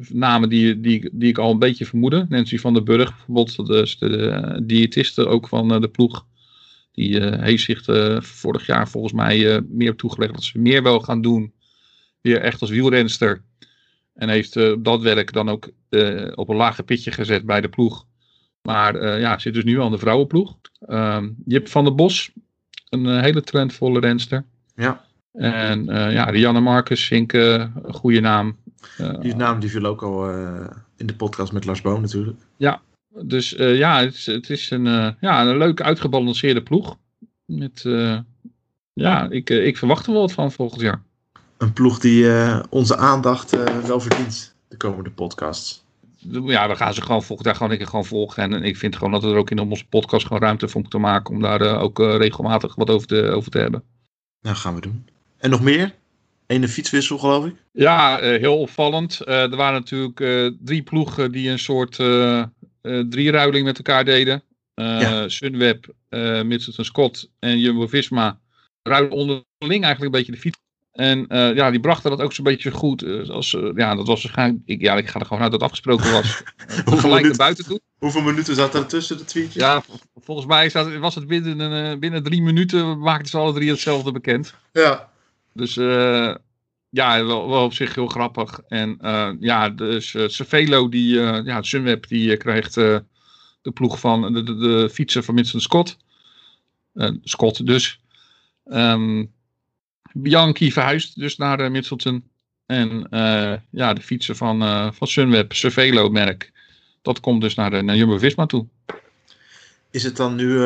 namen 0.08 0.48
die, 0.48 0.80
die, 0.80 1.10
die 1.12 1.28
ik 1.28 1.38
al 1.38 1.50
een 1.50 1.58
beetje 1.58 1.86
vermoedde. 1.86 2.26
Nancy 2.28 2.58
van 2.58 2.74
der 2.74 2.82
Burg, 2.82 3.26
bijvoorbeeld, 3.26 3.68
is 3.68 3.98
de, 3.98 4.08
de 4.08 4.60
diëtiste 4.66 5.26
ook 5.26 5.48
van 5.48 5.80
de 5.80 5.88
ploeg. 5.88 6.26
Die 6.92 7.20
eh, 7.20 7.42
heeft 7.42 7.62
zich 7.62 7.86
eh, 7.86 8.20
vorig 8.20 8.66
jaar 8.66 8.88
volgens 8.88 9.12
mij 9.12 9.54
eh, 9.54 9.62
meer 9.68 9.96
toegelegd 9.96 10.32
dat 10.32 10.42
ze 10.42 10.58
meer 10.58 10.82
wil 10.82 11.00
gaan 11.00 11.22
doen. 11.22 11.52
Weer 12.20 12.40
echt 12.40 12.60
als 12.60 12.70
wielrenster. 12.70 13.42
En 14.14 14.28
heeft 14.28 14.54
dat 14.84 15.02
werk 15.02 15.32
dan 15.32 15.48
ook 15.48 15.70
op 16.34 16.48
een 16.48 16.56
lager 16.56 16.84
pitje 16.84 17.10
gezet 17.10 17.46
bij 17.46 17.60
de 17.60 17.68
ploeg. 17.68 18.06
Maar 18.62 19.18
ja, 19.18 19.38
zit 19.38 19.54
dus 19.54 19.64
nu 19.64 19.80
aan 19.80 19.90
de 19.90 19.98
vrouwenploeg. 19.98 20.56
Ehm 20.86 21.30
Jip 21.44 21.68
van 21.68 21.84
der 21.84 21.94
Bos, 21.94 22.30
een 22.88 23.20
hele 23.20 23.42
talentvolle 23.42 24.00
renster. 24.00 24.44
Ja, 24.74 25.04
En 25.32 25.84
ja, 25.84 26.24
Rianne 26.24 26.60
Marcus, 26.60 27.10
eh, 27.10 27.18
een 27.18 27.94
goede 27.94 28.20
naam. 28.20 28.56
Die 29.20 29.36
naam 29.36 29.60
die 29.60 29.70
viel 29.70 29.84
ook 29.84 30.02
al 30.02 30.30
in 30.96 31.06
de 31.06 31.14
podcast 31.14 31.52
met 31.52 31.64
Lars 31.64 31.80
Boom 31.80 32.00
natuurlijk. 32.00 32.38
Dus 33.20 33.54
eh, 33.54 33.76
ja, 33.76 34.00
het 34.00 34.14
is, 34.14 34.26
het 34.26 34.50
is 34.50 34.70
een, 34.70 34.86
eh, 34.86 35.08
ja, 35.20 35.46
een 35.46 35.56
leuk 35.56 35.80
uitgebalanceerde 35.80 36.62
ploeg. 36.62 36.96
Met, 37.44 37.84
eh, 37.84 38.18
ja, 38.92 39.30
ik, 39.30 39.50
ik 39.50 39.76
verwacht 39.76 40.06
er 40.06 40.12
wel 40.12 40.20
wat 40.20 40.32
van 40.32 40.52
volgend 40.52 40.80
jaar. 40.80 41.02
Een 41.58 41.72
ploeg 41.72 41.98
die 41.98 42.26
onze 42.68 42.96
aandacht 42.96 43.50
wel 43.86 44.00
verdient, 44.00 44.54
de 44.68 44.76
komende 44.76 45.10
podcasts. 45.10 45.84
Ja, 46.44 46.68
we 46.68 46.76
gaan 46.76 46.94
ze 46.94 47.02
gewoon 47.02 47.22
volgend 47.22 47.46
jaar 47.46 47.56
gewoon 47.56 47.76
keer 47.76 47.86
gewoon 47.86 48.04
volgen. 48.04 48.42
En, 48.42 48.52
en 48.52 48.62
ik 48.62 48.76
vind 48.76 48.96
gewoon 48.96 49.12
dat 49.12 49.22
we 49.22 49.28
er 49.28 49.36
ook 49.36 49.50
in 49.50 49.58
onze 49.58 49.86
podcast 49.86 50.26
gewoon 50.26 50.42
ruimte 50.42 50.68
voor 50.68 50.80
moeten 50.80 51.00
maken. 51.00 51.34
Om 51.34 51.40
daar 51.40 51.80
ook 51.80 51.98
regelmatig 51.98 52.74
wat 52.74 52.90
over 52.90 53.06
te, 53.06 53.30
over 53.30 53.50
te 53.50 53.58
hebben. 53.58 53.82
Nou, 54.40 54.56
gaan 54.56 54.74
we 54.74 54.80
doen. 54.80 55.08
En 55.38 55.50
nog 55.50 55.62
meer? 55.62 55.94
Ene 56.46 56.68
fietswissel, 56.68 57.18
geloof 57.18 57.46
ik. 57.46 57.54
Ja, 57.72 58.18
heel 58.18 58.58
opvallend. 58.58 59.26
Er 59.26 59.56
waren 59.56 59.80
natuurlijk 59.80 60.54
drie 60.64 60.82
ploegen 60.82 61.32
die 61.32 61.50
een 61.50 61.58
soort 61.58 61.98
eh 62.82 62.98
eh, 62.98 63.06
drieruiling 63.08 63.64
met 63.64 63.76
elkaar 63.76 64.04
deden. 64.04 64.42
Eh 64.74 65.00
Ja. 65.00 65.28
Sunweb, 65.28 65.86
Mitchelton 66.44 66.84
Scott 66.84 67.30
en 67.38 67.58
Jumbo-Visma 67.58 68.38
ruilden 68.82 69.18
onderling 69.18 69.44
eigenlijk 69.84 70.02
een 70.02 70.10
beetje 70.10 70.32
de 70.32 70.38
fiets. 70.38 70.58
En 70.92 71.26
ja, 71.54 71.70
die 71.70 71.80
brachten 71.80 72.10
dat 72.10 72.20
ook 72.20 72.32
zo'n 72.32 72.44
beetje 72.44 72.70
goed. 72.70 73.28
als, 73.30 73.50
ja, 73.74 73.94
dat 73.94 74.06
was 74.06 74.22
waarschijnlijk... 74.22 74.62
Ik, 74.64 74.80
ja, 74.80 74.96
ik 74.96 75.08
ga 75.08 75.20
er 75.20 75.26
gewoon 75.26 75.42
uit 75.42 75.50
dat 75.52 75.60
het 75.60 75.70
afgesproken 75.70 76.12
was. 76.12 76.42
Gelijk 77.00 77.24
naar 77.26 77.36
buiten 77.36 77.64
toe. 77.64 77.80
hoeveel 77.98 78.20
minuten 78.22 78.54
zat 78.54 78.74
er 78.74 78.86
tussen 78.86 79.16
de 79.18 79.24
tweetjes? 79.24 79.54
Ja, 79.62 79.80
vol- 79.82 79.98
volgens 80.20 80.46
mij 80.46 80.68
zat- 80.70 80.96
was 80.96 81.14
het 81.14 81.26
binnen, 81.26 81.98
binnen 82.00 82.22
drie 82.22 82.42
minuten 82.42 82.98
maakten 82.98 83.28
ze 83.28 83.36
alle 83.38 83.52
drie 83.52 83.70
hetzelfde 83.70 84.12
bekend. 84.12 84.54
ja. 84.72 85.10
Dus 85.54 85.76
eh, 85.76 86.34
ja, 86.92 87.24
wel, 87.24 87.64
op 87.64 87.72
zich 87.72 87.94
heel 87.94 88.06
grappig. 88.06 88.60
En 88.68 88.98
eh, 89.00 89.30
ja, 89.40 89.68
dus 89.68 90.14
uh, 90.14 90.28
Cervelo, 90.28 90.88
die, 90.88 91.20
eh, 91.20 91.44
ja, 91.44 91.62
Sunweb, 91.62 92.08
die 92.08 92.36
krijgt 92.36 92.74
de 92.74 93.70
ploeg 93.74 94.00
van 94.00 94.32
de, 94.32 94.42
de, 94.42 94.90
fietser 94.92 95.22
van 95.22 95.34
Winston 95.34 95.60
Scott. 95.60 95.96
Scott 97.22 97.66
dus. 97.66 98.00
Ehm, 98.64 99.24
Bianchi 100.12 100.72
verhuist 100.72 101.18
dus 101.18 101.36
naar 101.36 101.70
Mitchelton. 101.70 102.24
En 102.66 103.06
ja, 103.70 103.92
de 103.92 104.00
fietser 104.00 104.36
van, 104.36 104.58
van 104.94 105.06
Sunweb, 105.06 105.52
Cervelo 105.52 106.08
merk, 106.08 106.52
dat 107.02 107.20
komt 107.20 107.40
dus 107.40 107.54
naar, 107.54 107.84
naar 107.84 107.96
Jumbo-Visma 107.96 108.46
toe. 108.46 108.66
Is 109.90 110.02
het 110.02 110.16
dan 110.16 110.34
nu, 110.34 110.58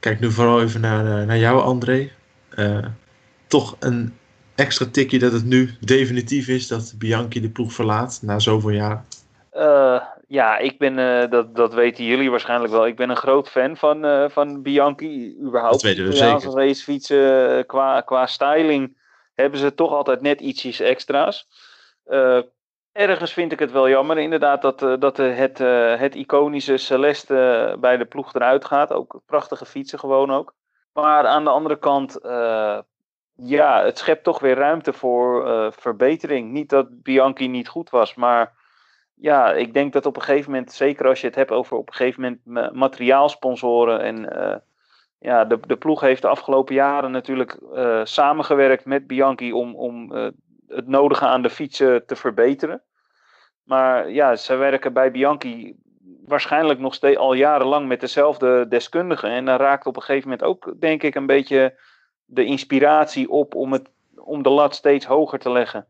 kijk 0.00 0.20
nu 0.20 0.30
vooral 0.30 0.62
even 0.62 0.80
naar, 0.80 1.26
naar 1.26 1.38
jou 1.38 1.60
André, 1.60 2.10
toch 3.46 3.76
een 3.78 4.12
extra 4.62 4.86
tikje 4.90 5.18
dat 5.18 5.32
het 5.32 5.44
nu 5.44 5.70
definitief 5.80 6.48
is 6.48 6.68
dat 6.68 6.94
Bianchi 6.98 7.40
de 7.40 7.50
ploeg 7.50 7.72
verlaat 7.72 8.18
na 8.22 8.38
zoveel 8.38 8.70
jaar? 8.70 9.04
Eh, 9.50 10.02
ja, 10.26 10.58
ik 10.58 10.78
ben, 10.78 10.98
eh, 10.98 11.30
dat, 11.30 11.54
dat 11.54 11.74
weten 11.74 12.04
jullie 12.04 12.30
waarschijnlijk 12.30 12.72
wel. 12.72 12.86
Ik 12.86 12.96
ben 12.96 13.10
een 13.10 13.16
groot 13.16 13.48
fan 13.48 13.76
van, 13.76 14.04
eh, 14.04 14.28
van 14.28 14.62
Bianchi. 14.62 15.36
Überhaupt. 15.40 15.72
Dat 15.72 15.82
weten 15.82 16.04
we 16.04 16.14
Italiaanse 16.14 16.50
zeker. 16.50 16.66
racefietsen, 16.66 17.66
qua, 17.66 18.00
qua 18.00 18.26
styling 18.26 18.96
hebben 19.34 19.58
ze 19.58 19.74
toch 19.74 19.92
altijd 19.92 20.20
net 20.20 20.40
ietsjes 20.40 20.80
extra's. 20.80 21.48
Ergens 22.92 23.32
vind 23.32 23.52
ik 23.52 23.58
het 23.58 23.72
wel 23.72 23.88
jammer 23.88 24.18
inderdaad 24.18 24.62
dat, 24.62 24.78
dat 25.00 25.16
het, 25.16 25.58
het 25.98 26.14
iconische 26.14 26.76
Celeste 26.76 27.76
bij 27.80 27.96
de 27.96 28.04
ploeg 28.04 28.34
eruit 28.34 28.64
gaat. 28.64 28.92
Ook 28.92 29.20
prachtige 29.26 29.66
fietsen 29.66 29.98
gewoon 29.98 30.30
ook. 30.30 30.54
Maar 30.92 31.26
aan 31.26 31.44
de 31.44 31.50
andere 31.50 31.78
kant, 31.78 32.18
ja, 33.44 33.84
het 33.84 33.98
schept 33.98 34.24
toch 34.24 34.38
weer 34.38 34.56
ruimte 34.56 34.92
voor 34.92 35.46
eh, 35.46 35.66
verbetering. 35.70 36.50
Niet 36.50 36.68
dat 36.68 37.02
Bianchi 37.02 37.48
niet 37.48 37.68
goed 37.68 37.90
was, 37.90 38.14
maar 38.14 38.52
ja, 39.14 39.52
ik 39.52 39.74
denk 39.74 39.92
dat 39.92 40.06
op 40.06 40.16
een 40.16 40.22
gegeven 40.22 40.50
moment, 40.50 40.72
zeker 40.72 41.06
als 41.06 41.20
je 41.20 41.26
het 41.26 41.36
hebt 41.36 41.50
over 41.50 41.76
op 41.76 41.88
een 41.88 41.94
gegeven 41.94 42.22
moment 42.22 42.40
ma- 42.44 42.70
materiaalsponsoren 42.72 44.00
en 44.00 44.36
eh, 44.36 44.56
ja, 45.18 45.44
de, 45.44 45.58
de 45.66 45.76
ploeg 45.76 46.00
heeft 46.00 46.22
de 46.22 46.28
afgelopen 46.28 46.74
jaren 46.74 47.10
natuurlijk 47.10 47.58
eh, 47.74 48.00
samengewerkt 48.04 48.84
met 48.84 49.06
Bianchi 49.06 49.52
om, 49.52 49.74
om 49.74 50.12
het 50.66 50.86
nodige 50.86 51.26
aan 51.26 51.42
de 51.42 51.50
fietsen 51.50 52.06
te 52.06 52.16
verbeteren. 52.16 52.82
Maar 53.62 54.10
ja, 54.10 54.36
ze 54.36 54.56
werken 54.56 54.92
bij 54.92 55.10
Bianchi 55.10 55.76
waarschijnlijk 56.26 56.78
nog 56.78 56.94
steeds 56.94 57.18
al 57.18 57.32
jarenlang 57.32 57.88
met 57.88 58.00
dezelfde 58.00 58.68
deskundigen. 58.68 59.30
En 59.30 59.44
dan 59.44 59.56
raakt 59.56 59.86
op 59.86 59.96
een 59.96 60.02
gegeven 60.02 60.28
moment 60.28 60.48
ook, 60.48 60.80
denk 60.80 61.02
ik, 61.02 61.14
een 61.14 61.26
beetje 61.26 61.74
de 62.32 62.44
inspiratie 62.44 63.30
op 63.30 63.54
om, 63.54 63.72
het, 63.72 63.88
om 64.16 64.42
de 64.42 64.50
lat 64.50 64.74
steeds 64.74 65.06
hoger 65.06 65.38
te 65.38 65.50
leggen. 65.50 65.86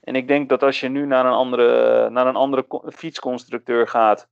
En 0.00 0.16
ik 0.16 0.28
denk 0.28 0.48
dat 0.48 0.62
als 0.62 0.80
je 0.80 0.88
nu 0.88 1.06
naar 1.06 1.26
een 1.26 1.32
andere, 1.32 2.10
naar 2.10 2.26
een 2.26 2.36
andere 2.36 2.66
fietsconstructeur 2.88 3.88
gaat, 3.88 4.28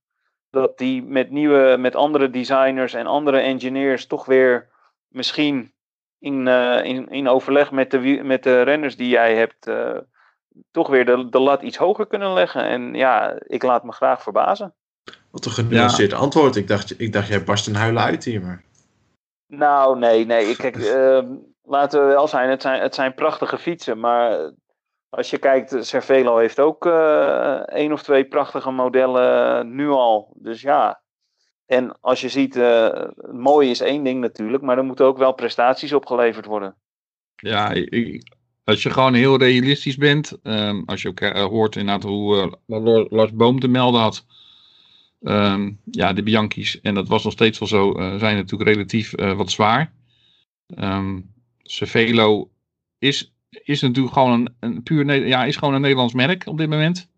dat 0.50 0.78
die 0.78 1.02
met 1.02 1.30
nieuwe, 1.30 1.76
met 1.78 1.94
andere 1.94 2.30
designers 2.30 2.94
en 2.94 3.06
andere 3.06 3.38
engineers 3.38 4.06
toch 4.06 4.24
weer 4.24 4.68
misschien 5.08 5.72
in, 6.18 6.48
eh, 6.48 6.84
in, 6.84 7.08
in 7.08 7.28
overleg 7.28 7.70
met 7.70 7.90
de, 7.90 8.20
met 8.22 8.42
de 8.42 8.62
renners 8.62 8.96
die 8.96 9.08
jij 9.08 9.36
hebt, 9.36 9.66
eh, 9.66 9.96
toch 10.70 10.88
weer 10.88 11.04
de, 11.04 11.28
de 11.28 11.40
lat 11.40 11.62
iets 11.62 11.76
hoger 11.76 12.06
kunnen 12.06 12.32
leggen. 12.32 12.64
En 12.64 12.94
ja, 12.94 13.38
ik 13.46 13.62
laat 13.62 13.84
me 13.84 13.92
graag 13.92 14.22
verbazen. 14.22 14.74
Wat 15.30 15.44
een 15.44 15.52
genuanceerd 15.52 16.12
antwoord. 16.12 16.56
Ik 16.56 16.68
dacht, 16.68 17.00
ik 17.00 17.12
dacht, 17.12 17.28
jij 17.28 17.44
barst 17.44 17.66
een 17.66 17.74
huilen 17.74 18.02
uit 18.02 18.24
hier. 18.24 18.40
Maar... 18.40 18.62
Nou, 19.48 19.98
nee, 19.98 20.26
nee. 20.26 20.56
Kijk, 20.56 20.76
ehm, 20.94 21.34
laten 21.62 22.00
we 22.00 22.06
wel 22.06 22.28
zijn 22.28 22.50
het, 22.50 22.62
zijn, 22.62 22.80
het 22.82 22.94
zijn 22.94 23.14
prachtige 23.14 23.58
fietsen. 23.58 24.00
Maar 24.00 24.52
als 25.08 25.30
je 25.30 25.38
kijkt, 25.38 25.86
Cervelo 25.86 26.36
heeft 26.36 26.60
ook 26.60 26.86
eh 26.86 27.54
één 27.66 27.92
of 27.92 28.02
twee 28.02 28.24
prachtige 28.24 28.70
modellen 28.70 29.74
nu 29.74 29.88
al. 29.88 30.32
Dus 30.36 30.60
ja. 30.60 31.00
En 31.66 32.00
als 32.00 32.20
je 32.20 32.28
ziet, 32.28 32.56
eh, 32.56 32.84
het 32.90 33.32
mooie 33.32 33.70
is 33.70 33.80
één 33.80 34.04
ding 34.04 34.20
natuurlijk, 34.20 34.62
maar 34.62 34.78
er 34.78 34.84
moeten 34.84 35.06
ook 35.06 35.18
wel 35.18 35.32
prestaties 35.32 35.92
opgeleverd 35.92 36.46
worden. 36.46 36.76
Ja, 37.36 37.70
ik- 37.70 38.36
als 38.64 38.82
je 38.82 38.90
gewoon 38.90 39.14
heel 39.14 39.38
realistisch 39.38 39.96
bent, 39.96 40.38
ehm, 40.42 40.82
als 40.86 41.02
je 41.02 41.08
ook 41.08 41.20
eh, 41.20 41.44
hoort 41.44 41.76
inderdaad 41.76 42.02
hoe 42.02 42.36
eh, 42.66 43.04
Lars 43.08 43.32
Boom 43.32 43.60
te 43.60 43.68
melden 43.68 44.00
had, 44.00 44.26
ehm, 45.22 45.70
ja, 45.84 46.12
de 46.12 46.22
Bianchi's, 46.22 46.80
en 46.80 46.94
dat 46.94 47.08
was 47.08 47.24
nog 47.24 47.32
steeds 47.32 47.58
wel 47.58 47.68
zo, 47.68 47.92
eh, 47.92 48.18
zijn 48.18 48.36
natuurlijk 48.36 48.70
relatief 48.70 49.12
eh, 49.12 49.32
wat 49.32 49.50
zwaar. 49.50 49.92
Ehm 50.74 51.20
Cervelo 51.62 52.50
is, 52.98 53.34
is 53.50 53.80
natuurlijk 53.80 54.14
gewoon 54.14 54.32
een, 54.32 54.54
een 54.60 54.82
puur, 54.82 55.26
ja, 55.26 55.44
is 55.44 55.56
gewoon 55.56 55.74
een 55.74 55.80
Nederlands 55.80 56.14
merk 56.14 56.46
op 56.46 56.58
dit 56.58 56.68
moment. 56.68 57.08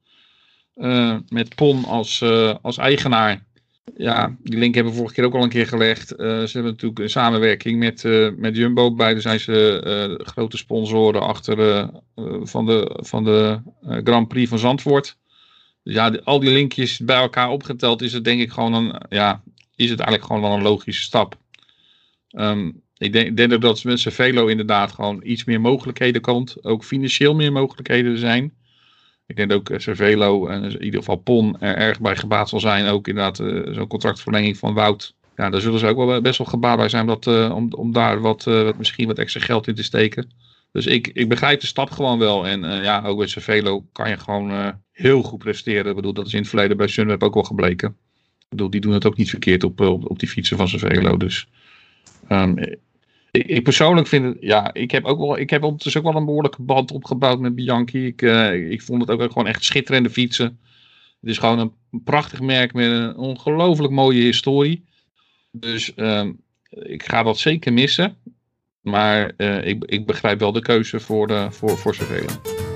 Eh, 0.74 1.16
met 1.28 1.54
Pon 1.54 1.84
als, 1.84 2.22
als 2.62 2.78
eigenaar. 2.78 3.48
Ja, 3.96 4.36
die 4.42 4.58
link 4.58 4.74
hebben 4.74 4.92
we 4.92 4.98
vorige 4.98 5.14
keer 5.14 5.24
ook 5.24 5.34
al 5.34 5.42
een 5.42 5.48
keer 5.48 5.66
gelegd. 5.66 6.08
Ze 6.08 6.50
hebben 6.52 6.72
natuurlijk 6.72 7.00
een 7.00 7.10
samenwerking 7.10 7.78
met, 7.78 8.02
met 8.36 8.56
Jumbo. 8.56 8.94
Beide 8.94 9.20
zijn 9.20 9.40
ze 9.40 10.20
grote 10.24 10.56
sponsoren 10.56 11.22
achter 11.22 11.90
van 12.42 12.66
de, 12.66 12.98
van 13.02 13.24
de 13.24 13.60
Grand 13.80 14.28
Prix 14.28 14.48
van 14.48 14.58
Zandvoort. 14.58 15.19
Dus 15.82 15.94
ja, 15.94 16.20
al 16.24 16.40
die 16.40 16.50
linkjes 16.50 16.98
bij 16.98 17.16
elkaar 17.16 17.50
opgeteld 17.50 18.02
is 18.02 18.12
het 18.12 18.24
denk 18.24 18.40
ik 18.40 18.50
gewoon 18.50 18.74
een, 18.74 19.02
ja, 19.08 19.42
is 19.76 19.90
het 19.90 20.00
eigenlijk 20.00 20.26
gewoon 20.26 20.42
wel 20.42 20.56
een 20.56 20.62
logische 20.62 21.02
stap. 21.02 21.38
Ehm, 22.30 22.70
ik 22.98 23.12
denk, 23.12 23.36
denk 23.36 23.60
dat 23.60 23.84
met 23.84 24.00
Cervelo 24.00 24.46
inderdaad 24.46 24.92
gewoon 24.92 25.20
iets 25.22 25.44
meer 25.44 25.60
mogelijkheden 25.60 26.20
komt. 26.20 26.64
Ook 26.64 26.84
financieel 26.84 27.34
meer 27.34 27.52
mogelijkheden 27.52 28.18
zijn. 28.18 28.52
Ik 29.26 29.36
denk 29.36 29.52
ook 29.52 29.70
eh, 29.70 29.78
Cervelo 29.78 30.46
en 30.46 30.62
in 30.62 30.82
ieder 30.84 30.98
geval 30.98 31.16
Pon 31.16 31.60
er 31.60 31.76
erg 31.76 32.00
bij 32.00 32.16
gebaat 32.16 32.48
zal 32.48 32.60
zijn. 32.60 32.86
Ook 32.86 33.08
inderdaad 33.08 33.38
eh, 33.38 33.74
zo'n 33.74 33.86
contractverlenging 33.86 34.58
van 34.58 34.74
Wout. 34.74 35.14
Ja, 35.36 35.50
daar 35.50 35.60
zullen 35.60 35.78
ze 35.78 35.86
ook 35.86 35.96
wel 35.96 36.20
best 36.20 36.38
wel 36.38 36.46
gebaat 36.46 36.76
bij 36.76 36.88
zijn 36.88 37.06
dat, 37.06 37.26
eh, 37.26 37.52
om, 37.54 37.72
om 37.72 37.92
daar 37.92 38.20
wat, 38.20 38.44
wat, 38.44 38.78
misschien 38.78 39.06
wat 39.06 39.18
extra 39.18 39.40
geld 39.40 39.66
in 39.66 39.74
te 39.74 39.82
steken. 39.82 40.30
Dus 40.72 40.86
ik, 40.86 41.08
ik 41.08 41.28
begrijp 41.28 41.60
de 41.60 41.66
stap 41.66 41.90
gewoon 41.90 42.18
wel. 42.18 42.46
En 42.46 42.60
ja, 42.82 43.02
ook 43.04 43.18
bij 43.18 43.26
Cervelo 43.26 43.84
kan 43.92 44.08
je 44.08 44.16
gewoon 44.16 44.74
heel 45.00 45.22
goed 45.22 45.38
presteren. 45.38 45.86
Ik 45.86 45.94
bedoel, 45.94 46.12
dat 46.12 46.26
is 46.26 46.32
in 46.32 46.38
het 46.38 46.48
verleden 46.48 46.76
bij 46.76 46.86
Sunweb 46.86 47.22
ook 47.22 47.34
wel 47.34 47.42
gebleken. 47.42 47.88
Ik 48.38 48.48
bedoel, 48.48 48.70
die 48.70 48.80
doen 48.80 48.92
het 48.92 49.06
ook 49.06 49.16
niet 49.16 49.30
verkeerd 49.30 49.64
op, 49.64 49.80
eh, 49.80 49.90
op, 49.90 50.18
die 50.18 50.28
fietsen 50.28 50.56
van 50.56 50.68
Cervelo. 50.68 51.16
Dus 51.16 51.48
ehm, 52.28 52.58
ik, 53.30 53.46
ik 53.46 53.62
persoonlijk 53.62 54.06
vind 54.06 54.24
het, 54.24 54.36
ja, 54.40 54.74
ik 54.74 54.90
heb 54.90 55.04
ook 55.04 55.18
wel, 55.18 55.38
ik 55.38 55.50
heb 55.50 55.62
ondertussen 55.62 56.00
ook 56.00 56.06
wel 56.06 56.16
een 56.16 56.26
behoorlijke 56.26 56.62
band 56.62 56.90
opgebouwd 56.90 57.40
met 57.40 57.54
Bianchi. 57.54 58.06
Ik, 58.06 58.22
eh, 58.22 58.70
ik 58.70 58.82
vond 58.82 59.00
het 59.00 59.10
ook 59.10 59.32
gewoon 59.32 59.46
echt 59.46 59.64
schitterende 59.64 60.10
fietsen. 60.10 60.58
Het 61.20 61.30
is 61.30 61.38
gewoon 61.38 61.58
een 61.58 62.02
prachtig 62.04 62.40
merk 62.40 62.72
met 62.72 62.90
een 62.90 63.16
ongelooflijk 63.16 63.92
mooie 63.92 64.22
historie. 64.22 64.84
Dus 65.50 65.94
ehm, 65.94 66.32
ik 66.70 67.02
ga 67.02 67.22
dat 67.22 67.38
zeker 67.38 67.72
missen. 67.72 68.16
Maar 68.80 69.32
eh, 69.36 69.66
ik, 69.66 69.84
ik 69.84 70.06
begrijp 70.06 70.38
wel 70.38 70.52
de 70.52 70.62
keuze 70.62 71.00
voor, 71.00 71.26
de, 71.26 71.46
voor, 71.50 71.78
voor 71.78 71.94
Cervelo. 71.94 72.69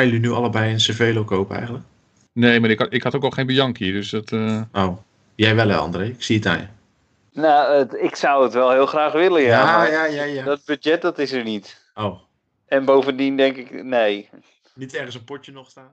Gaan 0.00 0.08
jullie 0.08 0.28
nu 0.28 0.34
allebei 0.34 0.72
een 0.72 0.80
Cervelo 0.80 1.24
kopen 1.24 1.56
eigenlijk? 1.56 1.84
Nee, 2.32 2.60
maar 2.60 2.70
ik 2.70 2.78
had, 2.78 2.92
ik 2.92 3.02
had 3.02 3.14
ook 3.14 3.22
al 3.24 3.30
geen 3.30 3.46
Bianchi. 3.46 3.92
Dus 3.92 4.10
dat, 4.10 4.32
eh, 4.32 4.62
Oh, 4.72 4.96
jij 5.34 5.54
wel 5.54 5.68
hè 5.68 5.76
André? 5.76 6.04
Ik 6.04 6.22
zie 6.22 6.36
het 6.36 6.46
aan 6.46 6.58
je. 6.58 6.66
Nou, 7.40 7.78
het- 7.78 7.94
ik 7.94 8.16
zou 8.16 8.42
het 8.44 8.52
wel 8.52 8.70
heel 8.70 8.86
graag 8.86 9.12
willen, 9.12 9.42
ja. 9.42 9.48
Ja, 9.48 9.76
maar 9.76 9.90
ja, 9.90 10.04
ja, 10.04 10.22
ja. 10.22 10.44
Dat 10.44 10.60
budget, 10.64 11.02
dat 11.02 11.18
is 11.18 11.32
er 11.32 11.44
niet. 11.44 11.90
Oh, 11.94 12.20
En 12.66 12.84
bovendien 12.84 13.36
denk 13.36 13.56
ik, 13.56 13.82
nee. 13.84 14.28
niet 14.74 14.94
ergens 14.94 15.14
een 15.14 15.24
potje 15.24 15.52
nog 15.52 15.70
staan? 15.70 15.92